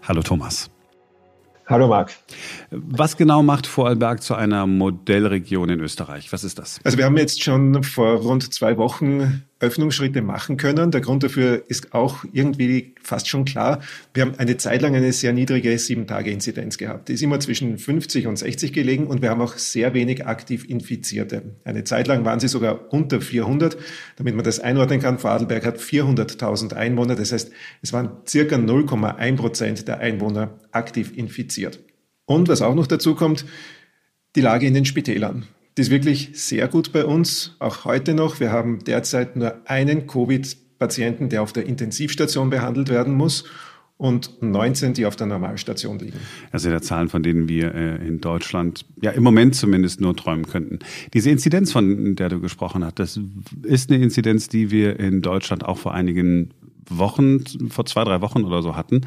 Hallo 0.08 0.22
Thomas. 0.22 0.70
Hallo 1.66 1.90
Marc. 1.90 2.14
Was 2.72 3.18
genau 3.18 3.44
macht 3.44 3.68
Vorarlberg 3.68 4.24
zu 4.24 4.36
einer 4.36 4.66
Modellregion 4.66 5.68
in 5.68 5.82
Österreich? 5.82 6.32
Was 6.32 6.46
ist 6.46 6.58
das? 6.60 6.80
Also 6.86 6.98
wir 6.98 7.04
haben 7.04 7.18
jetzt 7.18 7.44
schon 7.44 7.84
vor 7.84 8.14
rund 8.22 8.54
zwei 8.54 8.78
Wochen 8.78 9.44
Öffnungsschritte 9.60 10.22
machen 10.22 10.58
können. 10.58 10.92
Der 10.92 11.02
Grund 11.02 11.24
dafür 11.24 11.64
ist 11.68 11.94
auch 11.94 12.24
irgendwie 12.32 12.94
fast 13.02 13.28
schon 13.28 13.46
klar. 13.46 13.82
Wir 14.14 14.24
haben 14.24 14.36
eine 14.38 14.58
Zeit 14.58 14.82
lang 14.82 14.96
eine 14.96 15.12
sehr 15.12 15.34
niedrige 15.34 15.78
Sieben-Tage-Inzidenz 15.78 16.78
gehabt. 16.78 17.10
Die 17.10 17.14
ist 17.14 17.24
immer 17.24 17.40
zwischen 17.40 17.78
50 17.78 18.28
und 18.28 18.38
60 18.38 18.72
gelegen 18.72 19.08
und 19.08 19.22
wir 19.22 19.30
haben 19.32 19.42
auch 19.42 19.58
sehr 19.58 19.94
wenig 19.94 20.28
aktiv 20.28 20.66
Infizierte. 20.70 21.56
Eine 21.64 21.84
Zeit 21.84 22.08
lang 22.08 22.24
waren 22.24 22.40
sie 22.40 22.48
sogar 22.48 22.94
unter 22.94 23.20
400. 23.20 23.78
Damit 24.18 24.36
man 24.36 24.46
das 24.46 24.60
einordnen 24.60 25.00
kann, 25.00 25.18
Vorarlberg 25.18 25.66
hat 25.66 25.80
400.000 25.80 26.74
Einwohner. 26.74 27.16
Das 27.16 27.32
heißt, 27.32 27.52
es 27.82 27.94
waren 27.94 28.12
circa 28.28 28.58
0,1 28.58 29.36
Prozent 29.38 29.88
der 29.88 30.00
Einwohner 30.00 30.60
aktiv 30.72 31.12
infiziert. 31.16 31.80
Und 32.26 32.48
was 32.48 32.62
auch 32.62 32.76
noch 32.76 32.88
dazu 32.88 33.16
kommt, 33.16 33.46
die 34.36 34.42
Lage 34.42 34.68
in 34.68 34.76
den 34.76 34.86
Spitälern. 34.86 35.48
Die 35.78 35.82
ist 35.82 35.92
wirklich 35.92 36.32
sehr 36.34 36.68
gut 36.68 36.92
bei 36.92 37.06
uns, 37.06 37.56
auch 37.60 37.86
heute 37.86 38.16
noch. 38.16 38.40
Wir 38.40 38.52
haben 38.52 38.84
derzeit 38.84 39.36
nur 39.36 39.62
einen 39.66 40.08
Covid-Patienten, 40.08 41.30
der 41.30 41.44
auf 41.44 41.54
der 41.54 41.68
Intensivstation 41.68 42.50
behandelt 42.50 42.90
werden 42.90 43.14
muss 43.14 43.44
und 43.98 44.42
19, 44.42 44.94
die 44.94 45.06
auf 45.06 45.16
der 45.16 45.28
Normalstation 45.28 46.00
liegen. 46.00 46.18
Das 46.52 46.64
sind 46.64 46.72
ja 46.72 46.82
Zahlen, 46.82 47.10
von 47.10 47.22
denen 47.22 47.48
wir 47.48 47.76
äh, 47.76 48.08
in 48.08 48.22
Deutschland 48.22 48.86
ja 49.02 49.12
im 49.12 49.22
Moment 49.22 49.56
zumindest 49.56 50.02
nur 50.02 50.16
träumen 50.16 50.48
könnten. 50.48 50.80
Diese 51.14 51.30
Inzidenz, 51.30 51.72
von 51.72 52.16
der 52.16 52.30
du 52.30 52.40
gesprochen 52.40 52.84
hast, 52.84 52.98
das 52.98 53.20
ist 53.62 53.92
eine 53.92 54.04
Inzidenz, 54.04 54.50
die 54.50 54.72
wir 54.72 55.00
in 55.00 55.22
Deutschland 55.22 55.64
auch 55.64 55.78
vor 55.78 55.94
einigen 55.94 56.54
Wochen, 56.90 57.44
vor 57.70 57.86
zwei, 57.86 58.04
drei 58.04 58.22
Wochen 58.22 58.44
oder 58.44 58.62
so 58.62 58.76
hatten. 58.76 59.02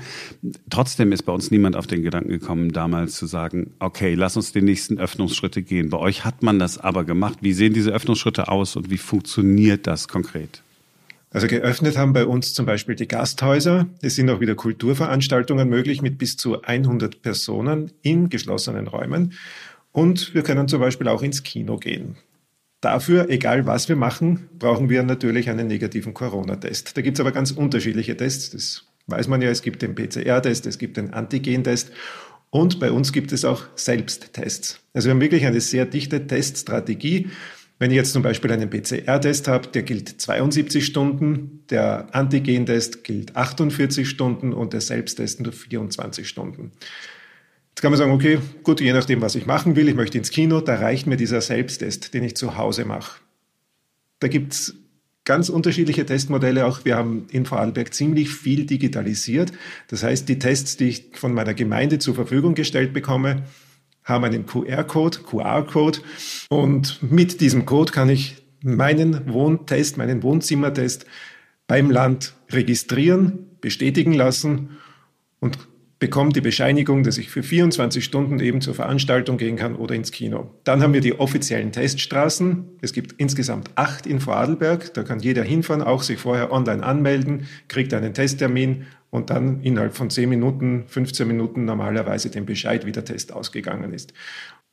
Trotzdem 0.70 1.12
ist 1.12 1.22
bei 1.22 1.32
uns 1.32 1.50
niemand 1.50 1.76
auf 1.76 1.86
den 1.86 2.02
Gedanken 2.02 2.30
gekommen, 2.30 2.72
damals 2.72 3.14
zu 3.14 3.26
sagen, 3.26 3.72
okay, 3.78 4.14
lass 4.14 4.36
uns 4.36 4.52
die 4.52 4.62
nächsten 4.62 4.98
Öffnungsschritte 4.98 5.62
gehen. 5.62 5.90
Bei 5.90 5.98
euch 5.98 6.24
hat 6.24 6.42
man 6.42 6.58
das 6.58 6.78
aber 6.78 7.04
gemacht. 7.04 7.38
Wie 7.40 7.52
sehen 7.52 7.72
diese 7.72 7.90
Öffnungsschritte 7.90 8.48
aus 8.48 8.76
und 8.76 8.90
wie 8.90 8.98
funktioniert 8.98 9.86
das 9.86 10.08
konkret? 10.08 10.62
Also 11.32 11.46
geöffnet 11.46 11.96
haben 11.96 12.12
bei 12.12 12.26
uns 12.26 12.54
zum 12.54 12.66
Beispiel 12.66 12.96
die 12.96 13.06
Gasthäuser. 13.06 13.86
Es 14.02 14.16
sind 14.16 14.28
auch 14.30 14.40
wieder 14.40 14.56
Kulturveranstaltungen 14.56 15.68
möglich 15.68 16.02
mit 16.02 16.18
bis 16.18 16.36
zu 16.36 16.62
100 16.62 17.22
Personen 17.22 17.92
in 18.02 18.28
geschlossenen 18.30 18.88
Räumen. 18.88 19.34
Und 19.92 20.34
wir 20.34 20.42
können 20.42 20.66
zum 20.66 20.80
Beispiel 20.80 21.06
auch 21.06 21.22
ins 21.22 21.44
Kino 21.44 21.76
gehen. 21.76 22.16
Dafür, 22.80 23.28
egal 23.28 23.66
was 23.66 23.88
wir 23.90 23.96
machen, 23.96 24.48
brauchen 24.58 24.88
wir 24.88 25.02
natürlich 25.02 25.50
einen 25.50 25.66
negativen 25.66 26.14
Corona-Test. 26.14 26.96
Da 26.96 27.02
gibt 27.02 27.18
es 27.18 27.20
aber 27.20 27.32
ganz 27.32 27.50
unterschiedliche 27.50 28.16
Tests. 28.16 28.50
Das 28.50 28.86
weiß 29.06 29.28
man 29.28 29.42
ja. 29.42 29.50
Es 29.50 29.60
gibt 29.60 29.82
den 29.82 29.94
PCR-Test, 29.94 30.66
es 30.66 30.78
gibt 30.78 30.96
den 30.96 31.12
Antigen-Test 31.12 31.92
und 32.50 32.80
bei 32.80 32.90
uns 32.90 33.12
gibt 33.12 33.32
es 33.32 33.44
auch 33.44 33.64
Selbsttests. 33.76 34.80
Also 34.94 35.06
wir 35.06 35.12
haben 35.12 35.20
wirklich 35.20 35.46
eine 35.46 35.60
sehr 35.60 35.84
dichte 35.84 36.26
Teststrategie. 36.26 37.28
Wenn 37.78 37.90
ich 37.90 37.96
jetzt 37.96 38.12
zum 38.12 38.22
Beispiel 38.22 38.52
einen 38.52 38.68
PCR-Test 38.68 39.48
habe, 39.48 39.68
der 39.68 39.82
gilt 39.82 40.20
72 40.20 40.84
Stunden, 40.84 41.64
der 41.70 42.14
Antigen-Test 42.14 43.04
gilt 43.04 43.36
48 43.36 44.08
Stunden 44.08 44.52
und 44.52 44.72
der 44.72 44.80
Selbsttest 44.80 45.40
nur 45.40 45.52
24 45.52 46.28
Stunden. 46.28 46.72
Jetzt 47.80 47.84
kann 47.84 47.92
man 47.92 47.98
sagen, 47.98 48.12
okay, 48.12 48.38
gut, 48.62 48.82
je 48.82 48.92
nachdem, 48.92 49.22
was 49.22 49.34
ich 49.34 49.46
machen 49.46 49.74
will, 49.74 49.88
ich 49.88 49.94
möchte 49.94 50.18
ins 50.18 50.28
Kino, 50.28 50.60
da 50.60 50.74
reicht 50.74 51.06
mir 51.06 51.16
dieser 51.16 51.40
Selbsttest, 51.40 52.12
den 52.12 52.24
ich 52.24 52.36
zu 52.36 52.58
Hause 52.58 52.84
mache. 52.84 53.22
Da 54.18 54.28
gibt 54.28 54.52
es 54.52 54.74
ganz 55.24 55.48
unterschiedliche 55.48 56.04
Testmodelle. 56.04 56.66
Auch 56.66 56.84
wir 56.84 56.98
haben 56.98 57.26
in 57.30 57.46
Vorarlberg 57.46 57.94
ziemlich 57.94 58.28
viel 58.28 58.66
digitalisiert. 58.66 59.52
Das 59.88 60.02
heißt, 60.02 60.28
die 60.28 60.38
Tests, 60.38 60.76
die 60.76 60.90
ich 60.90 61.04
von 61.14 61.32
meiner 61.32 61.54
Gemeinde 61.54 61.98
zur 61.98 62.14
Verfügung 62.14 62.54
gestellt 62.54 62.92
bekomme, 62.92 63.44
haben 64.04 64.24
einen 64.24 64.44
QR-Code, 64.44 65.20
QR-Code. 65.20 66.00
Und 66.50 67.02
mit 67.02 67.40
diesem 67.40 67.64
Code 67.64 67.92
kann 67.92 68.10
ich 68.10 68.44
meinen 68.62 69.32
Wohntest, 69.32 69.96
meinen 69.96 70.22
Wohnzimmertest 70.22 71.06
beim 71.66 71.90
Land 71.90 72.34
registrieren, 72.50 73.46
bestätigen 73.62 74.12
lassen 74.12 74.76
und 75.40 75.56
bekomme 76.00 76.32
die 76.32 76.40
Bescheinigung, 76.40 77.04
dass 77.04 77.18
ich 77.18 77.30
für 77.30 77.42
24 77.42 78.02
Stunden 78.02 78.40
eben 78.40 78.62
zur 78.62 78.74
Veranstaltung 78.74 79.36
gehen 79.36 79.56
kann 79.56 79.76
oder 79.76 79.94
ins 79.94 80.10
Kino. 80.10 80.50
Dann 80.64 80.82
haben 80.82 80.94
wir 80.94 81.02
die 81.02 81.20
offiziellen 81.20 81.72
Teststraßen. 81.72 82.64
Es 82.80 82.94
gibt 82.94 83.12
insgesamt 83.18 83.70
acht 83.74 84.06
in 84.06 84.18
Vorarlberg. 84.18 84.94
Da 84.94 85.02
kann 85.02 85.20
jeder 85.20 85.44
hinfahren, 85.44 85.82
auch 85.82 86.02
sich 86.02 86.18
vorher 86.18 86.52
online 86.52 86.82
anmelden, 86.82 87.46
kriegt 87.68 87.92
einen 87.92 88.14
Testtermin 88.14 88.86
und 89.10 89.28
dann 89.28 89.60
innerhalb 89.62 89.94
von 89.94 90.08
10 90.08 90.28
Minuten, 90.28 90.84
15 90.86 91.28
Minuten 91.28 91.66
normalerweise 91.66 92.30
den 92.30 92.46
Bescheid, 92.46 92.86
wie 92.86 92.92
der 92.92 93.04
Test 93.04 93.32
ausgegangen 93.32 93.92
ist. 93.92 94.14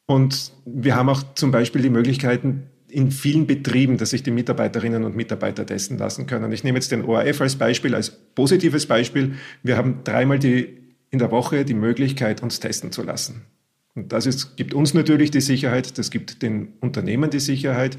Und 0.05 0.53
wir 0.65 0.95
haben 0.95 1.09
auch 1.09 1.21
zum 1.35 1.51
Beispiel 1.51 1.81
die 1.81 1.89
Möglichkeiten, 1.89 2.63
in 2.89 3.11
vielen 3.11 3.47
Betrieben, 3.47 3.97
dass 3.97 4.11
sich 4.11 4.23
die 4.23 4.31
Mitarbeiterinnen 4.31 5.03
und 5.03 5.13
Mitarbeiter 5.13 5.65
testen 5.65 5.97
lassen 5.97 6.25
können. 6.25 6.53
Ich 6.53 6.63
nehme 6.63 6.77
jetzt 6.77 6.93
den 6.93 7.03
ORF 7.03 7.41
als 7.41 7.57
Beispiel, 7.57 7.93
als 7.93 8.11
positives 8.11 8.85
Beispiel. 8.85 9.33
Wir 9.61 9.75
haben 9.75 10.05
dreimal 10.05 10.39
die 10.39 10.86
in 11.09 11.19
der 11.19 11.31
Woche 11.31 11.65
die 11.65 11.73
Möglichkeit, 11.73 12.43
uns 12.43 12.59
testen 12.59 12.91
zu 12.91 13.03
lassen. 13.03 13.45
Und 13.95 14.13
das 14.13 14.25
ist, 14.25 14.57
gibt 14.57 14.73
uns 14.73 14.93
natürlich 14.93 15.31
die 15.31 15.41
Sicherheit, 15.41 15.97
das 15.97 16.11
gibt 16.11 16.41
den 16.41 16.73
Unternehmen 16.81 17.29
die 17.29 17.39
Sicherheit. 17.39 17.97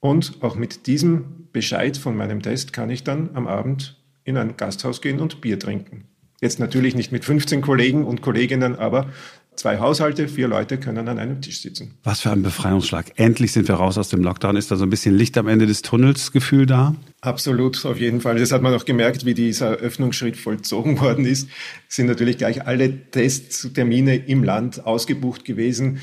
Und 0.00 0.42
auch 0.42 0.54
mit 0.54 0.86
diesem 0.86 1.48
Bescheid 1.52 1.96
von 1.96 2.16
meinem 2.16 2.40
Test 2.40 2.72
kann 2.72 2.88
ich 2.88 3.02
dann 3.02 3.30
am 3.34 3.48
Abend 3.48 4.00
in 4.22 4.36
ein 4.36 4.56
Gasthaus 4.56 5.00
gehen 5.00 5.18
und 5.18 5.40
Bier 5.40 5.58
trinken. 5.58 6.04
Jetzt 6.40 6.60
natürlich 6.60 6.94
nicht 6.94 7.10
mit 7.10 7.24
15 7.24 7.62
Kollegen 7.62 8.04
und 8.04 8.22
Kolleginnen, 8.22 8.76
aber 8.76 9.10
zwei 9.56 9.78
Haushalte, 9.80 10.28
vier 10.28 10.46
Leute 10.46 10.78
können 10.78 11.08
an 11.08 11.18
einem 11.18 11.40
Tisch 11.40 11.62
sitzen. 11.62 11.94
Was 12.04 12.20
für 12.20 12.30
ein 12.30 12.42
Befreiungsschlag. 12.42 13.12
Endlich 13.16 13.52
sind 13.52 13.66
wir 13.66 13.74
raus 13.74 13.98
aus 13.98 14.08
dem 14.08 14.22
Lockdown. 14.22 14.54
Ist 14.54 14.70
da 14.70 14.76
so 14.76 14.84
ein 14.84 14.90
bisschen 14.90 15.16
Licht 15.16 15.36
am 15.36 15.48
Ende 15.48 15.66
des 15.66 15.82
Tunnels 15.82 16.30
Gefühl 16.30 16.66
da? 16.66 16.94
Absolut, 17.20 17.84
auf 17.84 17.98
jeden 17.98 18.20
Fall. 18.20 18.38
Das 18.38 18.52
hat 18.52 18.62
man 18.62 18.72
auch 18.74 18.84
gemerkt, 18.84 19.24
wie 19.24 19.34
dieser 19.34 19.72
Öffnungsschritt 19.72 20.36
vollzogen 20.36 21.00
worden 21.00 21.24
ist. 21.24 21.48
Sind 21.88 22.06
natürlich 22.06 22.38
gleich 22.38 22.66
alle 22.66 23.10
Testtermine 23.10 24.16
im 24.16 24.44
Land 24.44 24.86
ausgebucht 24.86 25.44
gewesen. 25.44 26.00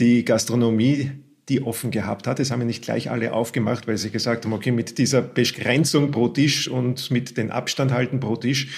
Die 0.00 0.24
Gastronomie 0.24 1.12
die 1.48 1.62
offen 1.62 1.90
gehabt 1.90 2.26
hat. 2.26 2.40
Es 2.40 2.50
haben 2.50 2.60
ja 2.60 2.66
nicht 2.66 2.84
gleich 2.84 3.10
alle 3.10 3.32
aufgemacht, 3.32 3.88
weil 3.88 3.96
sie 3.96 4.10
gesagt 4.10 4.44
haben, 4.44 4.52
okay, 4.52 4.70
mit 4.70 4.98
dieser 4.98 5.22
Begrenzung 5.22 6.10
pro 6.10 6.28
Tisch 6.28 6.68
und 6.68 7.10
mit 7.10 7.36
den 7.36 7.50
Abstand 7.50 7.90
halten 7.92 8.20
pro 8.20 8.36
Tisch 8.36 8.68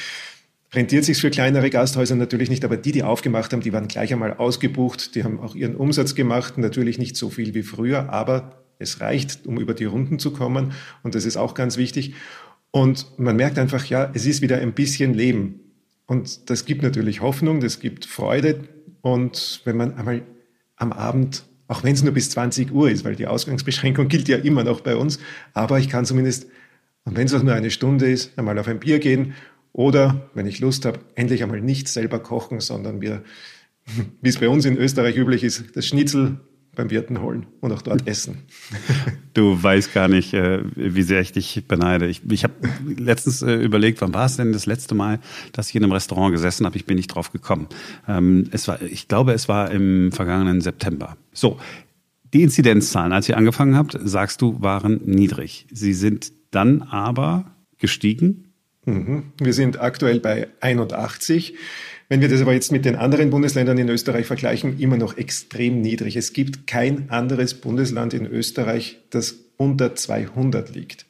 rentiert 0.72 1.04
sich 1.04 1.20
für 1.20 1.30
kleinere 1.30 1.68
Gasthäuser 1.68 2.14
natürlich 2.14 2.48
nicht, 2.48 2.64
aber 2.64 2.76
die, 2.76 2.92
die 2.92 3.02
aufgemacht 3.02 3.52
haben, 3.52 3.60
die 3.60 3.72
waren 3.72 3.88
gleich 3.88 4.12
einmal 4.12 4.34
ausgebucht, 4.34 5.16
die 5.16 5.24
haben 5.24 5.40
auch 5.40 5.56
ihren 5.56 5.74
Umsatz 5.74 6.14
gemacht, 6.14 6.58
natürlich 6.58 6.96
nicht 6.96 7.16
so 7.16 7.28
viel 7.28 7.54
wie 7.54 7.64
früher, 7.64 8.10
aber 8.10 8.59
es 8.80 9.00
reicht, 9.00 9.46
um 9.46 9.58
über 9.58 9.74
die 9.74 9.84
Runden 9.84 10.18
zu 10.18 10.32
kommen 10.32 10.72
und 11.02 11.14
das 11.14 11.24
ist 11.24 11.36
auch 11.36 11.54
ganz 11.54 11.76
wichtig. 11.76 12.14
Und 12.72 13.18
man 13.18 13.36
merkt 13.36 13.58
einfach, 13.58 13.84
ja, 13.86 14.10
es 14.14 14.26
ist 14.26 14.42
wieder 14.42 14.58
ein 14.58 14.72
bisschen 14.72 15.14
Leben 15.14 15.60
und 16.06 16.50
das 16.50 16.64
gibt 16.64 16.82
natürlich 16.82 17.20
Hoffnung, 17.20 17.60
das 17.60 17.80
gibt 17.80 18.06
Freude 18.06 18.64
und 19.00 19.60
wenn 19.64 19.76
man 19.76 19.94
einmal 19.94 20.22
am 20.76 20.92
Abend 20.92 21.44
auch 21.70 21.84
wenn 21.84 21.94
es 21.94 22.02
nur 22.02 22.12
bis 22.12 22.30
20 22.30 22.72
Uhr 22.72 22.90
ist, 22.90 23.04
weil 23.04 23.14
die 23.14 23.28
Ausgangsbeschränkung 23.28 24.08
gilt 24.08 24.26
ja 24.26 24.38
immer 24.38 24.64
noch 24.64 24.80
bei 24.80 24.96
uns, 24.96 25.20
aber 25.54 25.78
ich 25.78 25.88
kann 25.88 26.04
zumindest, 26.04 26.48
und 27.04 27.16
wenn 27.16 27.26
es 27.26 27.32
auch 27.32 27.44
nur 27.44 27.54
eine 27.54 27.70
Stunde 27.70 28.10
ist, 28.10 28.36
einmal 28.36 28.58
auf 28.58 28.66
ein 28.66 28.80
Bier 28.80 28.98
gehen 28.98 29.34
oder, 29.72 30.28
wenn 30.34 30.46
ich 30.46 30.58
Lust 30.58 30.84
habe, 30.84 30.98
endlich 31.14 31.44
einmal 31.44 31.60
nicht 31.60 31.86
selber 31.86 32.18
kochen, 32.18 32.58
sondern 32.58 33.00
wir, 33.00 33.22
wie 34.20 34.28
es 34.28 34.38
bei 34.38 34.48
uns 34.48 34.64
in 34.64 34.76
Österreich 34.76 35.16
üblich 35.16 35.44
ist, 35.44 35.76
das 35.76 35.86
Schnitzel 35.86 36.40
beim 36.80 36.90
Wirten 36.90 37.20
holen 37.20 37.46
und 37.60 37.72
auch 37.72 37.82
dort 37.82 38.06
essen. 38.06 38.38
Du 39.32 39.62
weißt 39.62 39.94
gar 39.94 40.08
nicht, 40.08 40.34
äh, 40.34 40.60
wie 40.74 41.02
sehr 41.02 41.20
ich 41.20 41.30
dich 41.30 41.64
beneide. 41.68 42.08
Ich, 42.08 42.20
ich 42.28 42.42
habe 42.42 42.54
letztens 42.84 43.42
äh, 43.42 43.54
überlegt, 43.54 44.00
wann 44.00 44.12
war 44.12 44.26
es 44.26 44.36
denn 44.36 44.52
das 44.52 44.66
letzte 44.66 44.96
Mal, 44.96 45.20
dass 45.52 45.68
ich 45.68 45.76
in 45.76 45.84
einem 45.84 45.92
Restaurant 45.92 46.32
gesessen 46.32 46.66
habe? 46.66 46.76
Ich 46.76 46.84
bin 46.84 46.96
nicht 46.96 47.14
drauf 47.14 47.30
gekommen. 47.30 47.68
Ähm, 48.08 48.48
es 48.50 48.66
war, 48.66 48.82
ich 48.82 49.06
glaube, 49.06 49.32
es 49.32 49.48
war 49.48 49.70
im 49.70 50.10
vergangenen 50.10 50.60
September. 50.60 51.16
So, 51.32 51.60
die 52.34 52.42
Inzidenzzahlen, 52.42 53.12
als 53.12 53.28
ihr 53.28 53.36
angefangen 53.36 53.76
habt, 53.76 53.96
sagst 54.02 54.42
du, 54.42 54.60
waren 54.60 55.00
niedrig. 55.04 55.68
Sie 55.70 55.92
sind 55.92 56.32
dann 56.50 56.82
aber 56.82 57.52
gestiegen 57.78 58.50
Mhm. 58.84 59.24
Wir 59.38 59.52
sind 59.52 59.80
aktuell 59.80 60.20
bei 60.20 60.48
81. 60.60 61.54
Wenn 62.10 62.20
wir 62.20 62.28
das 62.28 62.40
aber 62.40 62.52
jetzt 62.52 62.72
mit 62.72 62.84
den 62.84 62.96
anderen 62.96 63.30
Bundesländern 63.30 63.78
in 63.78 63.88
Österreich 63.88 64.26
vergleichen, 64.26 64.80
immer 64.80 64.96
noch 64.96 65.16
extrem 65.16 65.80
niedrig. 65.80 66.16
Es 66.16 66.32
gibt 66.32 66.66
kein 66.66 67.08
anderes 67.08 67.54
Bundesland 67.54 68.14
in 68.14 68.26
Österreich, 68.26 68.98
das 69.10 69.36
unter 69.56 69.94
200 69.94 70.74
liegt. 70.74 71.06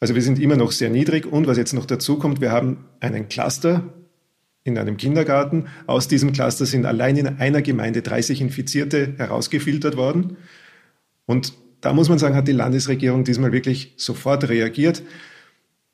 Also 0.00 0.16
wir 0.16 0.22
sind 0.22 0.40
immer 0.40 0.56
noch 0.56 0.72
sehr 0.72 0.90
niedrig. 0.90 1.24
Und 1.24 1.46
was 1.46 1.56
jetzt 1.56 1.72
noch 1.72 1.86
dazu 1.86 2.18
kommt, 2.18 2.40
wir 2.40 2.50
haben 2.50 2.78
einen 2.98 3.28
Cluster 3.28 3.94
in 4.64 4.76
einem 4.76 4.96
Kindergarten. 4.96 5.68
Aus 5.86 6.08
diesem 6.08 6.32
Cluster 6.32 6.66
sind 6.66 6.84
allein 6.84 7.16
in 7.16 7.28
einer 7.38 7.62
Gemeinde 7.62 8.02
30 8.02 8.40
Infizierte 8.40 9.14
herausgefiltert 9.16 9.96
worden. 9.96 10.36
Und 11.26 11.52
da 11.80 11.92
muss 11.92 12.08
man 12.08 12.18
sagen, 12.18 12.34
hat 12.34 12.48
die 12.48 12.52
Landesregierung 12.52 13.22
diesmal 13.22 13.52
wirklich 13.52 13.94
sofort 13.98 14.48
reagiert. 14.48 15.04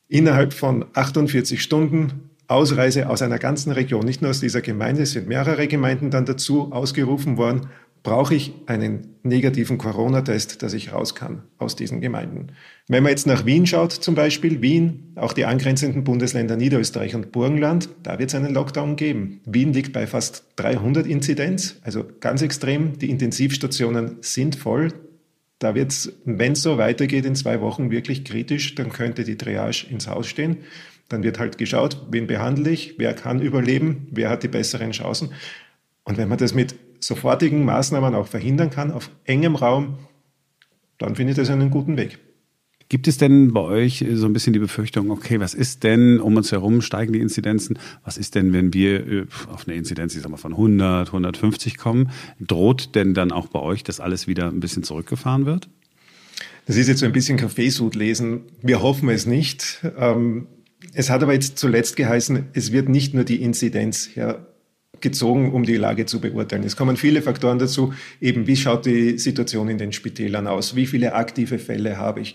Innerhalb 0.09 0.55
von 0.55 0.87
48 0.95 1.63
Stunden 1.63 2.30
Ausreise 2.51 3.09
aus 3.09 3.23
einer 3.23 3.39
ganzen 3.39 3.73
Region, 3.73 4.05
nicht 4.05 4.23
nur 4.23 4.31
aus 4.31 4.41
dieser 4.41 4.61
Gemeinde, 4.61 5.03
es 5.03 5.13
sind 5.13 5.29
mehrere 5.29 5.69
Gemeinden 5.69 6.11
dann 6.11 6.25
dazu 6.25 6.73
ausgerufen 6.73 7.37
worden, 7.37 7.69
brauche 8.03 8.35
ich 8.35 8.55
einen 8.67 9.17
negativen 9.23 9.77
Corona-Test, 9.77 10.63
dass 10.63 10.73
ich 10.73 10.93
raus 10.93 11.15
kann 11.15 11.43
aus 11.59 11.77
diesen 11.77 12.01
Gemeinden. 12.01 12.49
Wenn 12.89 13.03
man 13.03 13.11
jetzt 13.11 13.27
nach 13.27 13.45
Wien 13.45 13.67
schaut, 13.67 13.93
zum 13.93 14.15
Beispiel 14.15 14.63
Wien, 14.63 15.13
auch 15.17 15.33
die 15.33 15.45
angrenzenden 15.45 16.03
Bundesländer 16.03 16.57
Niederösterreich 16.57 17.15
und 17.15 17.31
Burgenland, 17.31 17.91
da 18.03 18.19
wird 18.19 18.31
es 18.31 18.35
einen 18.35 18.55
Lockdown 18.55 18.97
geben. 18.97 19.41
Wien 19.45 19.73
liegt 19.73 19.93
bei 19.93 20.07
fast 20.07 20.47
300 20.57 21.07
Inzidenz, 21.07 21.77
also 21.83 22.05
ganz 22.21 22.41
extrem. 22.43 22.99
Die 22.99 23.11
Intensivstationen 23.11 24.17
sind 24.23 24.57
voll. 24.57 24.93
Da 25.59 25.75
wird 25.75 25.91
es, 25.93 26.13
wenn 26.25 26.53
es 26.53 26.63
so 26.63 26.79
weitergeht, 26.79 27.27
in 27.27 27.35
zwei 27.35 27.61
Wochen 27.61 27.91
wirklich 27.91 28.25
kritisch, 28.25 28.75
dann 28.77 28.91
könnte 28.91 29.25
die 29.25 29.37
Triage 29.37 29.87
ins 29.91 30.09
Haus 30.09 30.27
stehen. 30.27 30.59
Dann 31.11 31.25
wird 31.25 31.39
halt 31.39 31.59
geschaut, 31.59 32.07
wen 32.11 32.27
behandle 32.27 32.71
ich, 32.71 32.95
wer 32.97 33.13
kann 33.13 33.43
überleben, 33.43 34.07
wer 34.13 34.31
hat 34.31 34.45
die 34.45 34.49
besseren 34.49 34.93
Chancen. 34.93 35.31
Und 36.05 36.17
wenn 36.17 36.29
man 36.29 36.39
das 36.39 36.55
mit 36.55 36.77
sofortigen 37.01 37.65
Maßnahmen 37.65 38.15
auch 38.15 38.29
verhindern 38.29 38.71
kann, 38.71 38.93
auf 38.93 39.11
engem 39.25 39.57
Raum, 39.57 39.99
dann 40.99 41.17
finde 41.17 41.33
ich 41.33 41.37
das 41.37 41.51
einen 41.51 41.71
guten 41.71 41.97
Weg. 41.97 42.19
Gibt 42.89 43.09
es 43.09 43.19
denn 43.19 43.53
bei 43.53 43.61
euch 43.61 44.05
so 44.15 44.27
ein 44.27 44.33
bisschen 44.33 44.53
die 44.53 44.59
Befürchtung, 44.59 45.11
okay, 45.11 45.41
was 45.41 45.55
ist 45.55 45.83
denn 45.83 46.21
um 46.21 46.37
uns 46.37 46.53
herum 46.53 46.81
steigen 46.81 47.13
die 47.13 47.21
Inzidenzen? 47.21 47.79
Was 48.05 48.17
ist 48.17 48.35
denn, 48.35 48.53
wenn 48.53 48.73
wir 48.73 49.07
äh, 49.07 49.27
auf 49.49 49.67
eine 49.67 49.77
Inzidenz, 49.77 50.15
ich 50.15 50.23
sag 50.23 50.31
mal, 50.31 50.37
von 50.37 50.53
100, 50.53 51.09
150 51.09 51.77
kommen? 51.77 52.11
Droht 52.41 52.95
denn 52.95 53.15
dann 53.15 53.33
auch 53.33 53.49
bei 53.49 53.61
euch, 53.61 53.83
dass 53.83 54.01
alles 54.01 54.27
wieder 54.27 54.49
ein 54.49 54.61
bisschen 54.61 54.85
zurückgefahren 54.85 55.47
wird? 55.47 55.69
Das 56.67 56.77
ist 56.77 56.89
jetzt 56.89 57.01
so 57.01 57.07
ein 57.07 57.13
bisschen 57.13 57.37
Kaffeesud 57.37 57.95
lesen. 57.95 58.43
Wir 58.63 58.83
hoffen 58.83 59.09
es 59.09 59.27
nicht. 59.27 59.85
Ähm, 59.97 60.47
es 60.95 61.11
hat 61.11 61.23
aber 61.23 61.35
jetzt 61.35 61.59
zuletzt 61.59 61.97
geheißen, 61.97 62.49
es 62.53 62.73
wird 62.73 62.89
nicht 62.89 63.15
nur 63.15 63.25
die 63.25 63.43
Inzidenz 63.43 64.11
her 64.15 64.47
gezogen, 65.01 65.53
um 65.53 65.65
die 65.65 65.77
Lage 65.77 66.07
zu 66.07 66.21
beurteilen. 66.21 66.65
Es 66.65 66.77
kommen 66.77 66.97
viele 66.97 67.23
Faktoren 67.23 67.59
dazu, 67.59 67.95
eben 68.21 68.47
wie 68.47 68.57
schaut 68.57 68.87
die 68.87 69.19
Situation 69.19 69.69
in 69.69 69.79
den 69.79 69.93
Spitälern 69.93 70.47
aus, 70.47 70.77
wie 70.77 70.87
viele 70.87 71.15
aktive 71.15 71.59
Fälle 71.59 71.97
habe 71.97 72.21
ich, 72.21 72.35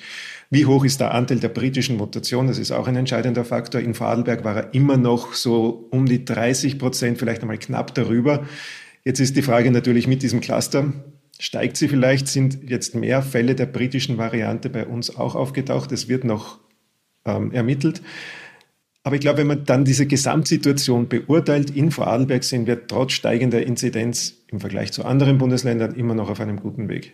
wie 0.49 0.65
hoch 0.65 0.85
ist 0.85 0.99
der 0.99 1.13
Anteil 1.13 1.39
der 1.39 1.49
britischen 1.49 1.97
Mutation, 1.97 2.47
das 2.47 2.57
ist 2.57 2.71
auch 2.71 2.87
ein 2.87 2.95
entscheidender 2.95 3.45
Faktor. 3.45 3.81
In 3.81 3.93
Vorarlberg 3.93 4.43
war 4.43 4.55
er 4.55 4.73
immer 4.73 4.97
noch 4.97 5.33
so 5.33 5.87
um 5.91 6.05
die 6.05 6.23
30 6.23 6.79
Prozent, 6.79 7.17
vielleicht 7.17 7.41
einmal 7.41 7.57
knapp 7.57 7.93
darüber. 7.95 8.45
Jetzt 9.03 9.19
ist 9.19 9.35
die 9.35 9.41
Frage 9.41 9.71
natürlich 9.71 10.07
mit 10.07 10.23
diesem 10.23 10.41
Cluster, 10.41 10.93
steigt 11.39 11.77
sie 11.77 11.87
vielleicht, 11.87 12.27
sind 12.27 12.59
jetzt 12.67 12.95
mehr 12.95 13.21
Fälle 13.21 13.55
der 13.55 13.65
britischen 13.65 14.17
Variante 14.17 14.69
bei 14.69 14.85
uns 14.85 15.15
auch 15.15 15.35
aufgetaucht, 15.35 15.91
es 15.91 16.07
wird 16.07 16.23
noch 16.23 16.59
ähm, 17.25 17.51
ermittelt. 17.51 18.01
Aber 19.03 19.15
ich 19.15 19.21
glaube, 19.21 19.39
wenn 19.39 19.47
man 19.47 19.65
dann 19.65 19.85
diese 19.85 20.07
Gesamtsituation 20.07 21.07
beurteilt, 21.07 21.69
in 21.69 21.91
Vorarlberg 21.91 22.43
sind 22.43 22.65
wir 22.65 22.87
trotz 22.87 23.13
steigender 23.13 23.63
Inzidenz 23.63 24.33
im 24.47 24.59
Vergleich 24.59 24.91
zu 24.93 25.05
anderen 25.05 25.37
Bundesländern 25.37 25.93
immer 25.93 26.15
noch 26.15 26.29
auf 26.29 26.39
einem 26.39 26.59
guten 26.59 26.89
Weg. 26.89 27.13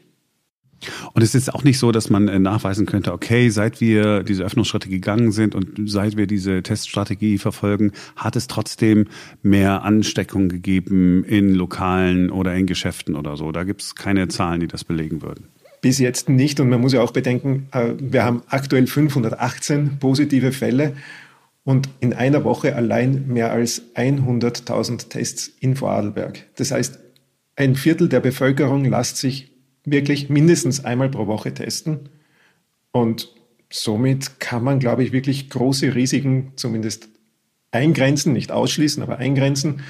Und 1.13 1.21
es 1.21 1.35
ist 1.35 1.53
auch 1.53 1.63
nicht 1.63 1.77
so, 1.77 1.91
dass 1.91 2.09
man 2.09 2.27
äh, 2.27 2.39
nachweisen 2.39 2.85
könnte, 2.85 3.11
okay, 3.11 3.49
seit 3.49 3.81
wir 3.81 4.23
diese 4.23 4.43
Öffnungsschritte 4.43 4.89
gegangen 4.89 5.31
sind 5.31 5.53
und 5.53 5.89
seit 5.89 6.17
wir 6.17 6.27
diese 6.27 6.63
Teststrategie 6.63 7.37
verfolgen, 7.37 7.91
hat 8.15 8.35
es 8.35 8.47
trotzdem 8.47 9.07
mehr 9.43 9.83
Ansteckung 9.83 10.49
gegeben 10.49 11.23
in 11.23 11.53
Lokalen 11.53 12.31
oder 12.31 12.55
in 12.55 12.65
Geschäften 12.65 13.15
oder 13.15 13.37
so. 13.37 13.51
Da 13.51 13.63
gibt 13.63 13.81
es 13.81 13.95
keine 13.95 14.27
Zahlen, 14.27 14.61
die 14.61 14.67
das 14.67 14.83
belegen 14.83 15.21
würden. 15.21 15.47
Bis 15.81 15.97
jetzt 15.99 16.29
nicht. 16.29 16.59
Und 16.59 16.69
man 16.69 16.79
muss 16.79 16.93
ja 16.93 17.01
auch 17.01 17.11
bedenken, 17.11 17.67
äh, 17.71 17.93
wir 17.99 18.23
haben 18.23 18.43
aktuell 18.47 18.87
518 18.87 19.97
positive 19.99 20.51
Fälle 20.51 20.93
und 21.63 21.89
in 21.99 22.13
einer 22.13 22.43
Woche 22.43 22.75
allein 22.75 23.27
mehr 23.27 23.51
als 23.51 23.95
100.000 23.95 25.09
Tests 25.09 25.51
in 25.59 25.75
Vorarlberg. 25.75 26.45
Das 26.55 26.71
heißt, 26.71 26.99
ein 27.55 27.75
Viertel 27.75 28.09
der 28.09 28.19
Bevölkerung 28.19 28.85
lässt 28.85 29.17
sich 29.17 29.51
wirklich 29.83 30.29
mindestens 30.29 30.85
einmal 30.85 31.09
pro 31.09 31.27
Woche 31.27 31.53
testen. 31.53 32.09
Und 32.91 33.33
somit 33.69 34.39
kann 34.39 34.63
man, 34.63 34.79
glaube 34.79 35.03
ich, 35.03 35.11
wirklich 35.11 35.49
große 35.49 35.95
Risiken 35.95 36.53
zumindest 36.55 37.09
eingrenzen, 37.71 38.33
nicht 38.33 38.51
ausschließen, 38.51 39.01
aber 39.01 39.17
eingrenzen 39.17 39.81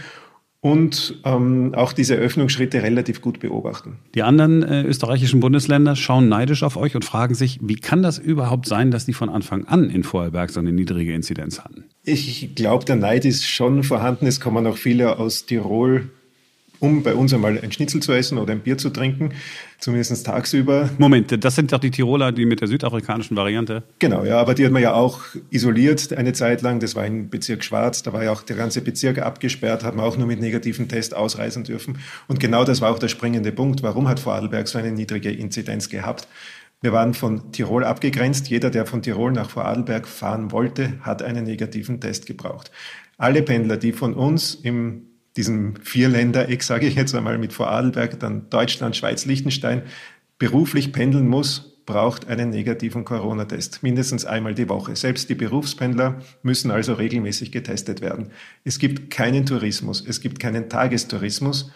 und 0.62 1.19
ähm, 1.26 1.74
auch 1.76 1.91
diese 1.91 2.15
Öffnungsschritte 2.15 2.84
relativ 2.84 3.21
gut 3.21 3.39
beobachten. 3.39 3.97
Die 4.13 4.21
anderen 4.21 4.62
äh, 4.62 4.84
österreichischen 4.84 5.39
Bundesländer 5.39 5.95
schauen 5.95 6.30
neidisch 6.30 6.62
auf 6.62 6.78
euch 6.78 6.95
und 6.95 7.04
fragen 7.04 7.34
sich, 7.34 7.60
wie 7.62 7.76
kann 7.76 8.04
das 8.04 8.19
überhaupt 8.19 8.67
sein, 8.67 8.91
dass 8.91 9.06
die 9.06 9.13
von 9.13 9.30
Anfang 9.30 9.65
an 9.65 9.89
in 9.89 10.04
Vorarlberg 10.04 10.52
so 10.52 10.60
eine 10.60 10.71
niedrige 10.71 11.13
Inzidenz 11.13 11.60
hatten? 11.62 11.86
Ich 12.04 12.54
glaube, 12.54 12.86
der 12.86 12.95
Neid 12.95 13.26
ist 13.26 13.45
schon 13.47 13.84
vorhanden. 13.84 14.28
Es 14.28 14.39
kommen 14.39 14.67
auch 14.67 14.78
viele 14.78 15.17
aus 15.17 15.47
Tirol 15.47 16.10
um 16.82 17.04
bei 17.04 17.13
uns 17.13 17.34
einmal 17.34 17.60
ein 17.60 17.72
Schnitzel 17.72 18.02
zu 18.02 18.12
essen 18.12 18.39
oder 18.39 18.52
ein 18.52 18.60
Bier 18.60 18.78
zu 18.78 18.89
trinken, 18.89 19.34
zumindest 19.78 20.26
tagsüber. 20.26 20.89
Moment, 20.98 21.44
das 21.44 21.56
sind 21.56 21.72
doch 21.72 21.80
die 21.80 21.91
Tiroler, 21.91 22.32
die 22.32 22.46
mit 22.46 22.60
der 22.60 22.67
südafrikanischen 22.67 23.38
Variante. 23.38 23.84
Genau, 24.00 24.26
ja, 24.26 24.39
aber 24.39 24.56
die 24.56 24.65
hat 24.65 24.72
man 24.72 24.82
ja 24.82 24.94
auch 24.94 25.22
isoliert 25.52 26.12
eine 26.13 26.34
Zeit 26.34 26.63
lang. 26.63 26.80
Das 26.80 26.96
war 26.96 27.06
im 27.06 27.30
Bezirk 27.30 27.63
Schwarz, 27.63 28.02
da 28.02 28.13
war 28.13 28.24
ja 28.24 28.32
auch 28.32 28.41
der 28.41 28.56
ganze 28.56 28.82
Bezirk 28.82 29.20
abgesperrt, 29.20 29.84
hat 29.84 29.96
man 29.96 30.06
auch 30.06 30.17
nur 30.17 30.26
mit 30.26 30.41
negativen 30.41 30.88
Test 30.88 31.15
ausreisen 31.15 31.63
dürfen. 31.63 32.00
Und 32.28 32.39
genau 32.39 32.65
das 32.65 32.82
war 32.82 32.91
auch 32.91 33.00
der 33.00 33.10
springende 33.10 33.52
Punkt. 33.52 33.84
Warum 33.84 34.10
hat 34.10 34.20
Vorarlberg 34.20 34.67
so 34.67 34.80
eine 34.80 34.91
niedrige 34.91 35.32
Inzidenz 35.32 35.88
gehabt? 35.88 36.28
Wir 36.82 36.91
waren 36.91 37.13
von 37.13 37.52
Tirol 37.52 37.84
abgegrenzt. 37.84 38.50
Jeder, 38.50 38.72
der 38.72 38.88
von 38.88 39.04
Tirol 39.04 39.32
nach 39.34 39.52
Vorarlberg 39.52 40.08
fahren 40.08 40.52
wollte, 40.52 40.94
hat 41.02 41.22
einen 41.22 41.46
negativen 41.46 42.02
Test 42.02 42.26
gebraucht. 42.26 42.72
Alle 43.20 43.44
Pendler, 43.44 43.78
die 43.78 43.91
von 43.91 44.15
uns 44.15 44.56
im 44.56 45.11
diesem 45.38 45.76
Vierländereck, 45.78 46.63
sage 46.63 46.88
ich 46.88 46.96
jetzt 46.96 47.15
einmal, 47.15 47.38
mit 47.38 47.54
Vorarlberg, 47.54 48.20
dann 48.20 48.50
Deutschland, 48.50 48.96
Schweiz, 48.96 49.26
Liechtenstein, 49.26 49.84
beruflich 50.38 50.91
pendeln 50.91 51.28
muss, 51.28 51.72
braucht 51.86 52.28
einen 52.28 52.50
negativen 52.50 53.06
Corona-Test, 53.06 53.84
mindestens 53.84 54.26
einmal 54.26 54.54
die 54.54 54.70
Woche. 54.70 54.96
Selbst 54.96 55.30
die 55.30 55.36
Berufspendler 55.36 56.20
müssen 56.44 56.72
also 56.72 56.94
regelmäßig 56.94 57.52
getestet 57.52 58.02
werden. 58.02 58.32
Es 58.63 58.80
gibt 58.80 59.10
keinen 59.10 59.46
Tourismus, 59.46 60.04
es 60.06 60.22
gibt 60.22 60.39
keinen 60.39 60.70
Tagestourismus. 60.70 61.72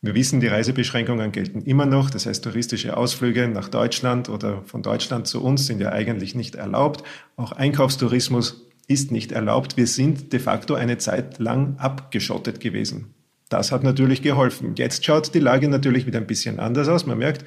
Wir 0.00 0.14
wissen, 0.14 0.38
die 0.38 0.46
Reisebeschränkungen 0.46 1.32
gelten 1.32 1.62
immer 1.62 1.84
noch. 1.84 2.08
Das 2.08 2.26
heißt, 2.26 2.44
touristische 2.44 2.96
Ausflüge 2.96 3.48
nach 3.48 3.68
Deutschland 3.68 4.28
oder 4.28 4.62
von 4.62 4.82
Deutschland 4.82 5.26
zu 5.26 5.42
uns 5.42 5.66
sind 5.66 5.80
ja 5.80 5.90
eigentlich 5.90 6.36
nicht 6.36 6.54
erlaubt. 6.54 7.02
Auch 7.36 7.50
Einkaufstourismus 7.50 8.67
ist 8.88 9.12
nicht 9.12 9.32
erlaubt. 9.32 9.76
Wir 9.76 9.86
sind 9.86 10.32
de 10.32 10.40
facto 10.40 10.74
eine 10.74 10.98
Zeit 10.98 11.38
lang 11.38 11.76
abgeschottet 11.78 12.58
gewesen. 12.58 13.14
Das 13.48 13.70
hat 13.70 13.84
natürlich 13.84 14.22
geholfen. 14.22 14.74
Jetzt 14.76 15.04
schaut 15.04 15.34
die 15.34 15.38
Lage 15.38 15.68
natürlich 15.68 16.06
wieder 16.06 16.18
ein 16.18 16.26
bisschen 16.26 16.58
anders 16.58 16.88
aus. 16.88 17.06
Man 17.06 17.18
merkt, 17.18 17.44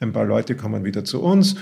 ein 0.00 0.12
paar 0.12 0.24
Leute 0.24 0.56
kommen 0.56 0.84
wieder 0.84 1.04
zu 1.04 1.22
uns 1.22 1.56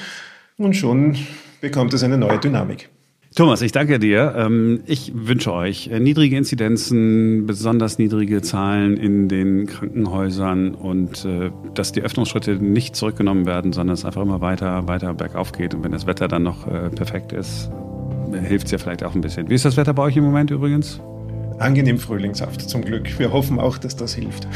und 0.57 0.75
schon 0.75 1.17
bekommt 1.61 1.93
es 1.95 2.03
eine 2.03 2.17
neue 2.17 2.39
Dynamik. 2.39 2.89
Thomas, 3.35 3.63
ich 3.63 3.73
danke 3.73 3.99
dir. 3.99 4.35
Ähm, 4.37 4.83
ich 4.85 5.13
wünsche 5.15 5.55
euch 5.55 5.89
äh, 5.89 6.01
niedrige 6.01 6.37
Inzidenzen, 6.37 7.47
besonders 7.47 7.99
niedrige 7.99 8.43
Zahlen 8.43 8.99
in 8.99 9.29
den 9.29 9.67
Krankenhäusern 9.67 10.75
und 10.75 11.25
äh, 11.25 11.51
dass 11.73 11.93
die 11.93 12.03
Öffnungsschritte 12.03 12.57
nicht 12.57 12.95
zurückgenommen 12.95 13.47
werden, 13.47 13.73
sondern 13.73 13.95
es 13.95 14.05
einfach 14.05 14.21
immer 14.21 14.43
weiter, 14.43 14.87
weiter 14.87 15.15
bergauf 15.15 15.53
geht. 15.53 15.75
Und 15.75 15.83
wenn 15.83 15.93
das 15.93 16.07
Wetter 16.07 16.29
dann 16.29 16.43
noch 16.43 16.67
äh, 16.67 16.91
perfekt 16.91 17.33
ist, 17.33 17.71
hilft 18.35 18.67
es 18.67 18.73
ja 18.73 18.79
vielleicht 18.79 19.03
auch 19.05 19.15
ein 19.15 19.21
bisschen. 19.21 19.49
Wie 19.49 19.55
ist 19.55 19.65
das 19.65 19.77
Wetter 19.77 19.95
bei 19.95 20.03
euch 20.03 20.17
im 20.17 20.25
Moment 20.25 20.51
übrigens? 20.51 21.01
Angenehm 21.59 21.99
frühlingshaft, 21.99 22.69
zum 22.69 22.83
Glück. 22.85 23.19
Wir 23.19 23.33
hoffen 23.33 23.61
auch, 23.61 23.79
dass 23.79 23.95
das 23.95 24.15
hilft. 24.15 24.49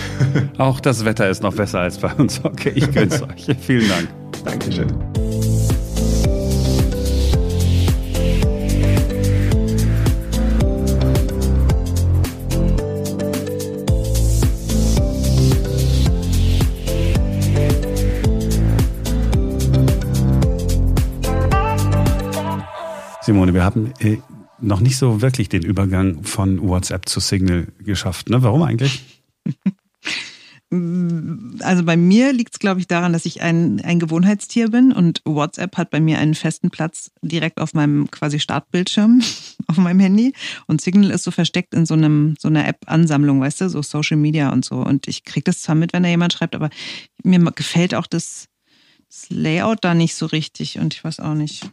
auch 0.58 0.80
das 0.80 1.04
Wetter 1.04 1.28
ist 1.28 1.42
noch 1.42 1.54
besser 1.54 1.80
als 1.80 1.98
bei 1.98 2.12
uns. 2.14 2.44
Okay, 2.44 2.72
ich 2.74 2.90
gönn's 2.92 3.22
euch. 3.46 3.46
Vielen 3.60 3.88
Dank. 3.88 4.08
Dankeschön. 4.44 5.15
Simone, 23.26 23.54
wir 23.54 23.64
haben 23.64 23.92
äh, 23.98 24.18
noch 24.60 24.78
nicht 24.78 24.96
so 24.96 25.20
wirklich 25.20 25.48
den 25.48 25.62
Übergang 25.62 26.22
von 26.22 26.62
WhatsApp 26.62 27.08
zu 27.08 27.18
Signal 27.18 27.66
geschafft. 27.80 28.30
Ne? 28.30 28.42
Warum 28.42 28.62
eigentlich? 28.62 29.04
Also 31.60 31.84
bei 31.84 31.96
mir 31.96 32.32
liegt 32.32 32.54
es, 32.54 32.58
glaube 32.58 32.80
ich, 32.80 32.88
daran, 32.88 33.12
dass 33.12 33.24
ich 33.24 33.40
ein, 33.40 33.80
ein 33.82 34.00
Gewohnheitstier 34.00 34.68
bin 34.68 34.90
und 34.90 35.22
WhatsApp 35.24 35.76
hat 35.76 35.90
bei 35.90 36.00
mir 36.00 36.18
einen 36.18 36.34
festen 36.34 36.70
Platz 36.70 37.12
direkt 37.22 37.60
auf 37.60 37.72
meinem 37.72 38.10
quasi 38.10 38.40
Startbildschirm 38.40 39.22
auf 39.68 39.76
meinem 39.76 40.00
Handy 40.00 40.32
und 40.66 40.80
Signal 40.80 41.12
ist 41.12 41.22
so 41.22 41.30
versteckt 41.30 41.72
in 41.72 41.86
so 41.86 41.94
einem 41.94 42.34
so 42.40 42.48
einer 42.48 42.66
App-Ansammlung, 42.66 43.40
weißt 43.40 43.60
du, 43.60 43.70
so 43.70 43.80
Social 43.80 44.16
Media 44.16 44.52
und 44.52 44.64
so. 44.64 44.78
Und 44.78 45.06
ich 45.06 45.22
kriege 45.22 45.44
das 45.44 45.62
zwar 45.62 45.76
mit, 45.76 45.92
wenn 45.92 46.02
da 46.02 46.08
jemand 46.08 46.32
schreibt, 46.32 46.56
aber 46.56 46.70
mir 47.22 47.38
gefällt 47.52 47.94
auch 47.94 48.08
das, 48.08 48.48
das 49.08 49.30
Layout 49.30 49.84
da 49.84 49.94
nicht 49.94 50.16
so 50.16 50.26
richtig 50.26 50.80
und 50.80 50.94
ich 50.94 51.04
weiß 51.04 51.20
auch 51.20 51.34
nicht. 51.34 51.70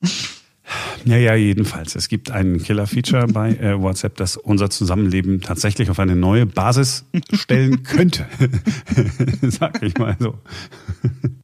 Ja, 1.04 1.16
ja, 1.16 1.34
jedenfalls. 1.34 1.94
Es 1.94 2.08
gibt 2.08 2.30
ein 2.30 2.62
Killer-Feature 2.62 3.28
bei 3.28 3.54
äh, 3.54 3.80
WhatsApp, 3.80 4.16
das 4.16 4.36
unser 4.36 4.70
Zusammenleben 4.70 5.40
tatsächlich 5.40 5.90
auf 5.90 5.98
eine 5.98 6.16
neue 6.16 6.46
Basis 6.46 7.04
stellen 7.32 7.82
könnte. 7.84 8.26
Sag 9.42 9.82
ich 9.82 9.96
mal 9.98 10.16
so. 10.18 10.38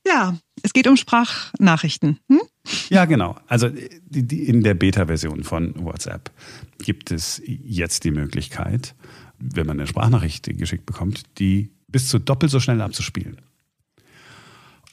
Ja, 0.07 0.37
es 0.63 0.73
geht 0.73 0.87
um 0.87 0.97
Sprachnachrichten. 0.97 2.19
Hm? 2.29 2.41
Ja, 2.89 3.05
genau. 3.05 3.37
Also 3.47 3.69
die, 3.69 4.27
die, 4.27 4.45
in 4.45 4.63
der 4.63 4.75
Beta-Version 4.75 5.45
von 5.45 5.75
WhatsApp 5.85 6.31
gibt 6.79 7.11
es 7.11 7.41
jetzt 7.47 8.05
die 8.05 8.11
Möglichkeit, 8.11 8.95
wenn 9.39 9.67
man 9.67 9.79
eine 9.79 9.87
Sprachnachricht 9.87 10.47
geschickt 10.59 10.87
bekommt, 10.87 11.23
die 11.39 11.71
bis 11.89 12.09
zu 12.09 12.19
doppelt 12.19 12.51
so 12.51 12.61
schnell 12.61 12.81
abzuspielen. 12.81 13.39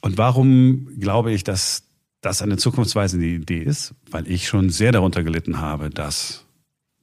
Und 0.02 0.18
warum 0.18 0.88
glaube 0.98 1.32
ich, 1.32 1.44
dass 1.44 1.84
das 2.22 2.40
eine 2.40 2.56
zukunftsweisende 2.56 3.26
Idee 3.26 3.62
ist, 3.62 3.94
weil 4.10 4.30
ich 4.30 4.48
schon 4.48 4.70
sehr 4.70 4.92
darunter 4.92 5.22
gelitten 5.22 5.60
habe, 5.60 5.90
dass 5.90 6.46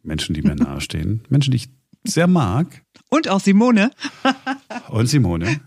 Menschen, 0.01 0.33
die 0.33 0.41
mir 0.41 0.55
nahestehen, 0.55 1.21
Menschen, 1.29 1.51
die 1.51 1.57
ich 1.57 1.69
sehr 2.03 2.27
mag. 2.27 2.83
Und 3.09 3.27
auch 3.27 3.41
Simone. 3.41 3.91
und 4.89 5.07
Simone, 5.07 5.61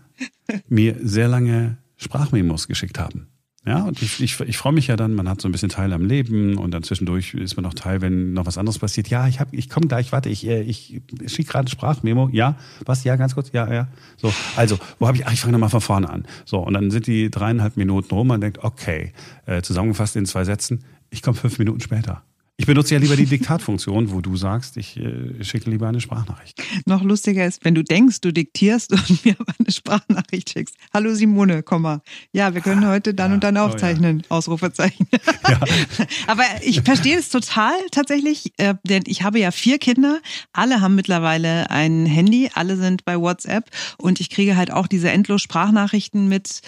mir 0.67 0.97
sehr 1.01 1.27
lange 1.27 1.77
Sprachmemos 1.95 2.67
geschickt 2.67 2.99
haben. 2.99 3.27
Ja, 3.65 3.83
und 3.83 4.01
ich, 4.01 4.21
ich, 4.21 4.37
ich 4.41 4.57
freue 4.57 4.73
mich 4.73 4.87
ja 4.87 4.97
dann, 4.97 5.13
man 5.13 5.29
hat 5.29 5.39
so 5.39 5.47
ein 5.47 5.53
bisschen 5.53 5.69
Teil 5.69 5.93
am 5.93 6.03
Leben 6.03 6.57
und 6.57 6.71
dann 6.71 6.83
zwischendurch 6.83 7.33
ist 7.33 7.55
man 7.55 7.63
noch 7.63 7.73
Teil, 7.73 8.01
wenn 8.01 8.33
noch 8.33 8.45
was 8.45 8.57
anderes 8.57 8.77
passiert. 8.77 9.07
Ja, 9.07 9.25
ich 9.29 9.39
hab, 9.39 9.53
ich 9.53 9.69
komme 9.69 9.87
gleich, 9.87 10.11
warte, 10.11 10.27
ich, 10.27 10.45
äh, 10.45 10.61
ich, 10.61 11.01
ich 11.21 11.31
schicke 11.31 11.53
gerade 11.53 11.69
Sprachmemo. 11.69 12.27
Ja, 12.33 12.57
was? 12.85 13.05
Ja, 13.05 13.15
ganz 13.15 13.35
kurz, 13.35 13.53
ja, 13.53 13.71
ja. 13.71 13.87
So, 14.17 14.33
also, 14.57 14.77
wo 14.99 15.07
habe 15.07 15.17
ich, 15.17 15.25
ach, 15.25 15.31
ich 15.31 15.39
fange 15.39 15.53
nochmal 15.53 15.69
von 15.69 15.79
vorne 15.79 16.09
an. 16.09 16.25
So, 16.43 16.59
und 16.59 16.73
dann 16.73 16.91
sind 16.91 17.07
die 17.07 17.31
dreieinhalb 17.31 17.77
Minuten 17.77 18.13
rum, 18.13 18.27
man 18.27 18.41
denkt, 18.41 18.59
okay, 18.63 19.13
äh, 19.45 19.61
zusammengefasst 19.61 20.17
in 20.17 20.25
zwei 20.25 20.43
Sätzen, 20.43 20.83
ich 21.09 21.21
komme 21.21 21.37
fünf 21.37 21.57
Minuten 21.57 21.79
später. 21.79 22.21
Ich 22.55 22.67
benutze 22.67 22.93
ja 22.93 22.99
lieber 22.99 23.15
die 23.15 23.25
Diktatfunktion, 23.25 24.11
wo 24.11 24.21
du 24.21 24.37
sagst, 24.37 24.77
ich 24.77 24.97
äh, 24.97 25.43
schicke 25.43 25.71
lieber 25.71 25.87
eine 25.87 25.99
Sprachnachricht. 25.99 26.61
Noch 26.85 27.01
lustiger 27.01 27.47
ist, 27.47 27.65
wenn 27.65 27.73
du 27.73 27.83
denkst, 27.83 28.21
du 28.21 28.31
diktierst 28.31 28.91
und 29.09 29.25
mir 29.25 29.35
aber 29.39 29.53
eine 29.57 29.71
Sprachnachricht 29.71 30.51
schickst. 30.51 30.75
Hallo 30.93 31.15
Simone, 31.15 31.63
komm 31.63 31.81
mal. 31.81 32.01
Ja, 32.31 32.53
wir 32.53 32.61
können 32.61 32.87
heute 32.87 33.15
dann 33.15 33.31
ja, 33.31 33.35
und 33.35 33.43
dann 33.43 33.57
aufzeichnen. 33.57 34.19
Oh 34.19 34.25
ja. 34.29 34.37
Ausrufezeichen. 34.37 35.07
Ja. 35.49 35.59
aber 36.27 36.43
ich 36.61 36.81
verstehe 36.81 37.17
es 37.17 37.29
total 37.29 37.73
tatsächlich, 37.91 38.53
äh, 38.57 38.75
denn 38.83 39.03
ich 39.07 39.23
habe 39.23 39.39
ja 39.39 39.51
vier 39.51 39.77
Kinder. 39.77 40.21
Alle 40.53 40.79
haben 40.79 40.95
mittlerweile 40.95 41.69
ein 41.69 42.05
Handy, 42.05 42.49
alle 42.53 42.77
sind 42.77 43.03
bei 43.03 43.19
WhatsApp 43.19 43.69
und 43.97 44.21
ich 44.21 44.29
kriege 44.29 44.55
halt 44.55 44.71
auch 44.71 44.87
diese 44.87 45.09
endlos 45.09 45.41
Sprachnachrichten 45.41 46.29
mit 46.29 46.61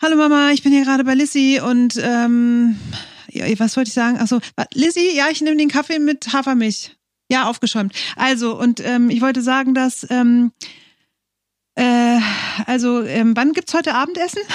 Hallo 0.00 0.16
Mama, 0.16 0.50
ich 0.52 0.62
bin 0.62 0.72
hier 0.72 0.84
gerade 0.84 1.04
bei 1.04 1.14
Lissy 1.14 1.60
und 1.64 2.00
ähm, 2.02 2.76
was 3.58 3.76
wollte 3.76 3.88
ich 3.88 3.94
sagen? 3.94 4.18
Achso, 4.18 4.40
Lizzie, 4.72 5.16
ja, 5.16 5.26
ich 5.30 5.40
nehme 5.40 5.56
den 5.56 5.68
Kaffee 5.68 5.98
mit 5.98 6.32
Hafermilch. 6.32 6.96
Ja, 7.30 7.48
aufgeschäumt. 7.48 7.94
Also, 8.16 8.58
und 8.58 8.80
ähm, 8.80 9.10
ich 9.10 9.20
wollte 9.20 9.42
sagen, 9.42 9.74
dass, 9.74 10.06
ähm, 10.10 10.52
äh, 11.74 12.18
also, 12.66 13.02
ähm, 13.02 13.34
wann 13.34 13.52
gibt's 13.52 13.74
heute 13.74 13.94
Abendessen? 13.94 14.42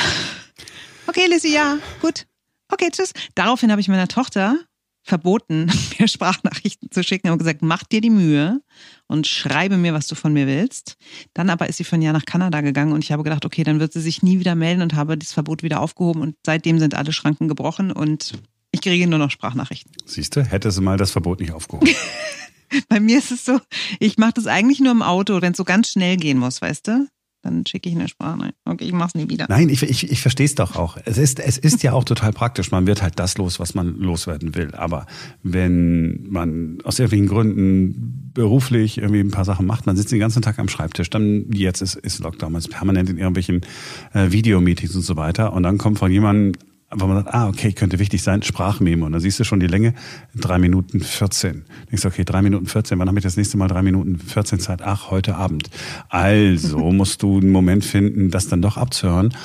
Okay, 1.07 1.25
Lizzie, 1.27 1.51
ja, 1.51 1.79
gut. 2.03 2.27
Okay, 2.71 2.89
tschüss. 2.91 3.13
Daraufhin 3.33 3.71
habe 3.71 3.81
ich 3.81 3.87
meiner 3.87 4.07
Tochter 4.07 4.59
verboten, 5.01 5.71
mir 5.99 6.07
Sprachnachrichten 6.07 6.91
zu 6.91 7.03
schicken 7.03 7.31
und 7.31 7.39
gesagt, 7.39 7.61
mach 7.61 7.83
dir 7.83 7.99
die 7.99 8.09
Mühe 8.09 8.61
und 9.07 9.27
schreibe 9.27 9.77
mir, 9.77 9.93
was 9.93 10.07
du 10.07 10.15
von 10.15 10.33
mir 10.33 10.47
willst. 10.47 10.97
Dann 11.33 11.49
aber 11.49 11.67
ist 11.67 11.77
sie 11.77 11.83
für 11.83 11.95
ein 11.95 12.01
Jahr 12.01 12.13
nach 12.13 12.25
Kanada 12.25 12.61
gegangen 12.61 12.93
und 12.93 13.03
ich 13.03 13.11
habe 13.11 13.23
gedacht, 13.23 13.43
okay, 13.43 13.63
dann 13.63 13.79
wird 13.79 13.91
sie 13.91 14.01
sich 14.01 14.21
nie 14.21 14.39
wieder 14.39 14.55
melden 14.55 14.81
und 14.83 14.93
habe 14.93 15.17
das 15.17 15.33
Verbot 15.33 15.63
wieder 15.63 15.81
aufgehoben 15.81 16.21
und 16.21 16.35
seitdem 16.45 16.79
sind 16.79 16.93
alle 16.93 17.11
Schranken 17.11 17.47
gebrochen 17.47 17.91
und 17.91 18.33
ich 18.71 18.81
kriege 18.81 19.07
nur 19.07 19.19
noch 19.19 19.31
Sprachnachrichten. 19.31 19.91
Siehst 20.05 20.35
du, 20.35 20.43
hätte 20.43 20.71
sie 20.71 20.81
mal 20.81 20.97
das 20.97 21.11
Verbot 21.11 21.39
nicht 21.39 21.51
aufgehoben. 21.51 21.89
Bei 22.89 22.99
mir 22.99 23.17
ist 23.17 23.31
es 23.31 23.45
so, 23.45 23.59
ich 23.99 24.17
mache 24.17 24.33
das 24.35 24.47
eigentlich 24.47 24.79
nur 24.79 24.91
im 24.91 25.01
Auto, 25.01 25.41
wenn 25.41 25.51
es 25.51 25.57
so 25.57 25.63
ganz 25.63 25.89
schnell 25.89 26.17
gehen 26.17 26.37
muss, 26.37 26.61
weißt 26.61 26.87
du? 26.87 27.07
Dann 27.41 27.65
schicke 27.65 27.87
ich 27.87 27.95
eine 27.95 28.09
Sprache. 28.09 28.51
Okay, 28.65 28.83
ich 28.83 28.91
mach's 28.91 29.15
nie 29.15 29.29
wieder. 29.29 29.45
Nein, 29.47 29.69
ich, 29.69 29.81
ich, 29.81 30.11
ich 30.11 30.21
verstehe 30.21 30.45
es 30.45 30.55
doch 30.55 30.75
auch. 30.75 30.97
Es 31.05 31.17
ist, 31.17 31.39
es 31.39 31.57
ist 31.57 31.83
ja 31.83 31.93
auch 31.93 32.03
total 32.03 32.33
praktisch. 32.33 32.69
Man 32.71 32.85
wird 32.85 33.01
halt 33.01 33.17
das 33.17 33.37
los, 33.37 33.61
was 33.61 33.75
man 33.75 33.95
loswerden 33.95 34.55
will. 34.55 34.75
Aber 34.75 35.05
wenn 35.41 36.27
man 36.29 36.79
aus 36.83 36.99
irgendwelchen 36.99 37.27
Gründen 37.29 38.31
beruflich 38.33 38.97
irgendwie 38.97 39.21
ein 39.21 39.31
paar 39.31 39.45
Sachen 39.45 39.65
macht, 39.65 39.85
man 39.85 39.95
sitzt 39.95 40.11
den 40.11 40.19
ganzen 40.19 40.41
Tag 40.41 40.59
am 40.59 40.67
Schreibtisch, 40.67 41.09
dann 41.09 41.49
jetzt 41.53 41.81
ist, 41.81 41.95
ist 41.95 42.19
Lockdown, 42.19 42.51
man 42.51 42.59
ist 42.59 42.69
permanent 42.69 43.09
in 43.09 43.17
irgendwelchen 43.17 43.61
äh, 44.13 44.31
Videomeetings 44.31 44.93
und 44.93 45.03
so 45.03 45.15
weiter. 45.15 45.53
Und 45.53 45.63
dann 45.63 45.77
kommt 45.77 45.97
von 45.97 46.11
jemandem 46.11 46.59
aber 46.89 47.07
man 47.07 47.17
sagt, 47.17 47.33
ah, 47.33 47.47
okay, 47.47 47.71
könnte 47.71 47.99
wichtig 47.99 48.23
sein, 48.23 48.41
Sprachmemo. 48.41 49.05
Und 49.05 49.11
dann 49.11 49.21
siehst 49.21 49.39
du 49.39 49.43
schon 49.43 49.59
die 49.59 49.67
Länge, 49.67 49.93
drei 50.35 50.57
Minuten 50.57 51.01
14. 51.01 51.65
Denkst 51.89 52.01
du, 52.01 52.07
okay, 52.07 52.23
drei 52.23 52.41
Minuten 52.41 52.65
14, 52.65 52.97
wann 52.97 53.07
habe 53.07 53.19
ich 53.19 53.23
das 53.23 53.37
nächste 53.37 53.57
Mal 53.57 53.67
drei 53.67 53.83
Minuten 53.83 54.17
14 54.17 54.59
Zeit? 54.59 54.81
Ach, 54.81 55.11
heute 55.11 55.35
Abend. 55.35 55.69
Also 56.09 56.79
musst 56.91 57.21
du 57.21 57.39
einen 57.39 57.51
Moment 57.51 57.85
finden, 57.85 58.31
das 58.31 58.47
dann 58.47 58.61
doch 58.61 58.77
abzuhören. 58.77 59.35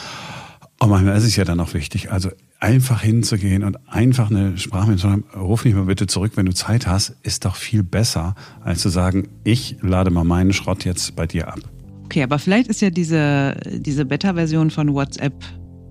Und 0.80 0.88
manchmal 0.88 1.16
ist 1.16 1.24
es 1.24 1.36
ja 1.36 1.44
dann 1.44 1.60
auch 1.60 1.74
wichtig, 1.74 2.10
also 2.10 2.30
einfach 2.60 3.02
hinzugehen 3.02 3.62
und 3.62 3.76
einfach 3.88 4.30
eine 4.30 4.56
Sprachmemo 4.56 4.96
zu 4.96 5.08
sagen, 5.08 5.24
ruf 5.36 5.66
mich 5.66 5.74
mal 5.74 5.84
bitte 5.84 6.06
zurück, 6.06 6.32
wenn 6.36 6.46
du 6.46 6.54
Zeit 6.54 6.86
hast, 6.86 7.14
ist 7.22 7.44
doch 7.44 7.56
viel 7.56 7.82
besser, 7.82 8.34
als 8.62 8.80
zu 8.80 8.88
sagen, 8.88 9.28
ich 9.44 9.76
lade 9.82 10.10
mal 10.10 10.24
meinen 10.24 10.54
Schrott 10.54 10.84
jetzt 10.86 11.14
bei 11.14 11.26
dir 11.26 11.48
ab. 11.48 11.60
Okay, 12.04 12.22
aber 12.22 12.38
vielleicht 12.38 12.68
ist 12.68 12.80
ja 12.80 12.90
diese, 12.90 13.56
diese 13.70 14.04
Beta-Version 14.04 14.70
von 14.70 14.94
WhatsApp 14.94 15.34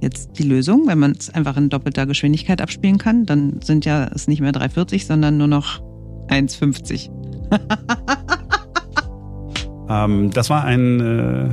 jetzt 0.04 0.38
die 0.38 0.44
Lösung, 0.44 0.86
wenn 0.88 1.00
man 1.00 1.16
es 1.18 1.32
einfach 1.32 1.58
in 1.58 1.70
doppelter 1.70 2.06
Geschwindigkeit 2.06 2.62
abspielen 2.62 3.00
kann. 3.00 3.26
Dann 3.26 3.60
sind 3.64 3.86
ja 3.86 4.12
es 4.14 4.28
nicht 4.28 4.42
mehr 4.42 4.52
3,40, 4.52 5.08
sondern 5.08 5.38
nur 5.38 5.48
noch 5.48 5.82
1,50. 6.28 7.10
ähm, 9.90 10.30
das 10.32 10.50
war 10.50 10.66
ein 10.66 11.00
äh, 11.00 11.50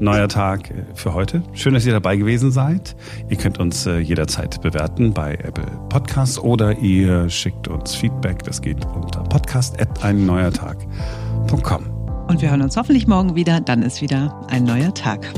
neuer 0.00 0.28
Tag 0.28 0.72
für 0.94 1.14
heute. 1.14 1.42
Schön, 1.52 1.74
dass 1.74 1.84
ihr 1.84 1.92
dabei 1.92 2.16
gewesen 2.16 2.50
seid. 2.50 2.96
Ihr 3.28 3.36
könnt 3.36 3.58
uns 3.58 3.84
äh, 3.86 3.98
jederzeit 3.98 4.62
bewerten 4.62 5.12
bei 5.12 5.34
Apple 5.34 5.66
Podcasts 5.88 6.38
oder 6.38 6.78
ihr 6.78 7.28
schickt 7.28 7.68
uns 7.68 7.94
Feedback. 7.94 8.42
Das 8.44 8.62
geht 8.62 8.82
unter 8.86 9.22
podcast.einneuertag.com. 9.24 11.90
Und 12.28 12.40
wir 12.40 12.50
hören 12.50 12.62
uns 12.62 12.76
hoffentlich 12.76 13.06
morgen 13.06 13.34
wieder. 13.34 13.60
Dann 13.60 13.82
ist 13.82 14.00
wieder 14.00 14.46
ein 14.48 14.64
neuer 14.64 14.94
Tag. 14.94 15.30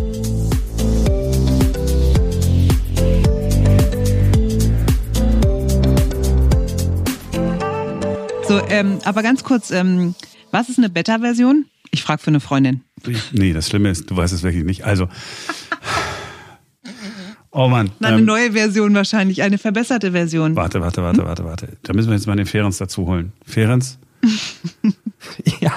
So, 8.54 8.62
ähm, 8.68 9.00
aber 9.04 9.24
ganz 9.24 9.42
kurz, 9.42 9.72
ähm, 9.72 10.14
was 10.52 10.68
ist 10.68 10.78
eine 10.78 10.88
Beta-Version? 10.88 11.64
Ich 11.90 12.04
frage 12.04 12.22
für 12.22 12.28
eine 12.28 12.38
Freundin. 12.38 12.82
Nee, 13.32 13.52
das 13.52 13.68
Schlimme 13.68 13.90
ist, 13.90 14.08
du 14.08 14.16
weißt 14.16 14.32
es 14.32 14.44
wirklich 14.44 14.62
nicht. 14.62 14.84
Also. 14.84 15.08
Oh 17.50 17.66
Mann. 17.66 17.90
Eine 18.00 18.18
ähm, 18.18 18.24
neue 18.24 18.52
Version 18.52 18.94
wahrscheinlich, 18.94 19.42
eine 19.42 19.58
verbesserte 19.58 20.12
Version. 20.12 20.54
Warte, 20.54 20.80
warte, 20.80 21.02
warte, 21.02 21.22
hm? 21.22 21.26
warte, 21.26 21.44
warte. 21.44 21.68
Da 21.82 21.94
müssen 21.94 22.10
wir 22.10 22.14
jetzt 22.14 22.28
mal 22.28 22.36
den 22.36 22.46
Ferenz 22.46 22.78
dazu 22.78 23.08
holen. 23.08 23.32
Ferenz? 23.44 23.98
ja. 25.60 25.72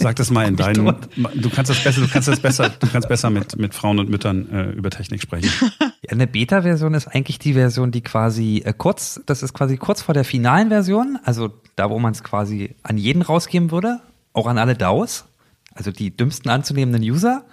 Sag 0.00 0.16
das 0.16 0.30
mal 0.30 0.48
in 0.48 0.56
deinen. 0.56 0.96
Du 1.34 1.50
kannst 1.50 1.70
das 1.70 1.84
besser, 1.84 2.00
du 2.00 2.08
kannst 2.08 2.28
das 2.28 2.40
besser, 2.40 2.70
du 2.70 2.86
kannst 2.86 3.08
besser 3.08 3.28
mit, 3.28 3.58
mit 3.58 3.74
Frauen 3.74 3.98
und 3.98 4.08
Müttern 4.08 4.48
äh, 4.50 4.70
über 4.70 4.90
Technik 4.90 5.22
sprechen. 5.22 5.50
Ja, 6.02 6.12
eine 6.12 6.26
Beta-Version 6.26 6.94
ist 6.94 7.08
eigentlich 7.08 7.38
die 7.38 7.52
Version, 7.52 7.90
die 7.90 8.00
quasi 8.00 8.62
äh, 8.64 8.72
kurz, 8.72 9.20
das 9.26 9.42
ist 9.42 9.52
quasi 9.52 9.76
kurz 9.76 10.00
vor 10.00 10.14
der 10.14 10.24
finalen 10.24 10.70
Version, 10.70 11.18
also 11.24 11.52
da, 11.76 11.90
wo 11.90 11.98
man 11.98 12.12
es 12.12 12.24
quasi 12.24 12.74
an 12.82 12.96
jeden 12.96 13.20
rausgeben 13.20 13.70
würde, 13.70 14.00
auch 14.32 14.46
an 14.46 14.56
alle 14.56 14.74
DAOs, 14.74 15.26
also 15.74 15.92
die 15.92 16.16
dümmsten 16.16 16.50
anzunehmenden 16.50 17.02
User. 17.02 17.44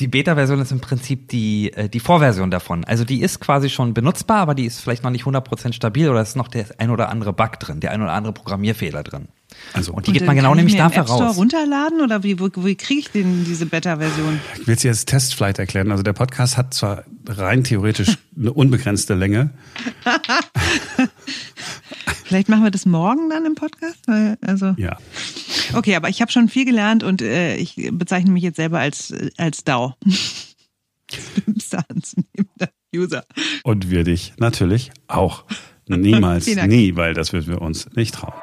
Die 0.00 0.08
Beta-Version 0.08 0.60
ist 0.60 0.72
im 0.72 0.80
Prinzip 0.80 1.28
die, 1.28 1.72
äh, 1.74 1.88
die 1.88 2.00
Vorversion 2.00 2.50
davon. 2.50 2.84
Also 2.84 3.04
die 3.04 3.20
ist 3.20 3.40
quasi 3.40 3.68
schon 3.68 3.92
benutzbar, 3.94 4.38
aber 4.38 4.54
die 4.54 4.64
ist 4.64 4.80
vielleicht 4.80 5.04
noch 5.04 5.10
nicht 5.10 5.24
100% 5.24 5.74
stabil 5.74 6.08
oder 6.08 6.22
ist 6.22 6.36
noch 6.36 6.48
der 6.48 6.66
ein 6.78 6.90
oder 6.90 7.10
andere 7.10 7.32
Bug 7.32 7.60
drin, 7.60 7.80
der 7.80 7.92
ein 7.92 8.00
oder 8.02 8.12
andere 8.12 8.32
Programmierfehler 8.32 9.02
drin. 9.02 9.28
Also, 9.72 9.92
und 9.92 10.06
die 10.06 10.10
und 10.10 10.18
geht 10.18 10.26
man 10.26 10.36
genau 10.36 10.54
nämlich 10.54 10.76
dafür 10.76 11.02
raus. 11.02 11.16
Store 11.16 11.34
runterladen 11.34 12.00
oder 12.00 12.22
wie, 12.22 12.38
wo, 12.40 12.48
wie 12.64 12.76
kriege 12.76 13.00
ich 13.00 13.10
denn 13.10 13.44
diese 13.44 13.66
Beta-Version? 13.66 14.40
Ich 14.60 14.66
will 14.66 14.74
es 14.76 14.82
jetzt 14.82 15.08
Testflight 15.08 15.58
erklären. 15.58 15.90
Also 15.90 16.02
der 16.02 16.12
Podcast 16.12 16.56
hat 16.56 16.72
zwar 16.72 17.04
rein 17.26 17.64
theoretisch 17.64 18.16
eine 18.38 18.52
unbegrenzte 18.52 19.14
Länge. 19.14 19.50
Vielleicht 22.24 22.48
machen 22.48 22.62
wir 22.62 22.70
das 22.70 22.86
morgen 22.86 23.28
dann 23.28 23.44
im 23.44 23.54
Podcast. 23.54 23.98
Weil, 24.06 24.38
Also 24.40 24.74
Ja. 24.76 24.96
Okay, 25.74 25.94
aber 25.96 26.08
ich 26.08 26.20
habe 26.20 26.32
schon 26.32 26.48
viel 26.48 26.64
gelernt 26.64 27.02
und 27.02 27.22
äh, 27.22 27.56
ich 27.56 27.88
bezeichne 27.92 28.30
mich 28.30 28.42
jetzt 28.42 28.56
selber 28.56 28.78
als 28.78 29.14
als 29.36 29.64
DAO. 29.64 29.94
Dümmster 31.46 31.84
anzunehmender 31.88 32.70
User. 32.94 33.24
Und 33.64 33.90
wir 33.90 34.04
dich 34.04 34.34
natürlich 34.38 34.90
auch. 35.08 35.44
Niemals, 35.86 36.46
nie, 36.46 36.94
weil 36.94 37.14
das 37.14 37.32
würden 37.32 37.48
wir 37.48 37.60
uns 37.60 37.88
nicht 37.96 38.14
trauen. 38.14 38.34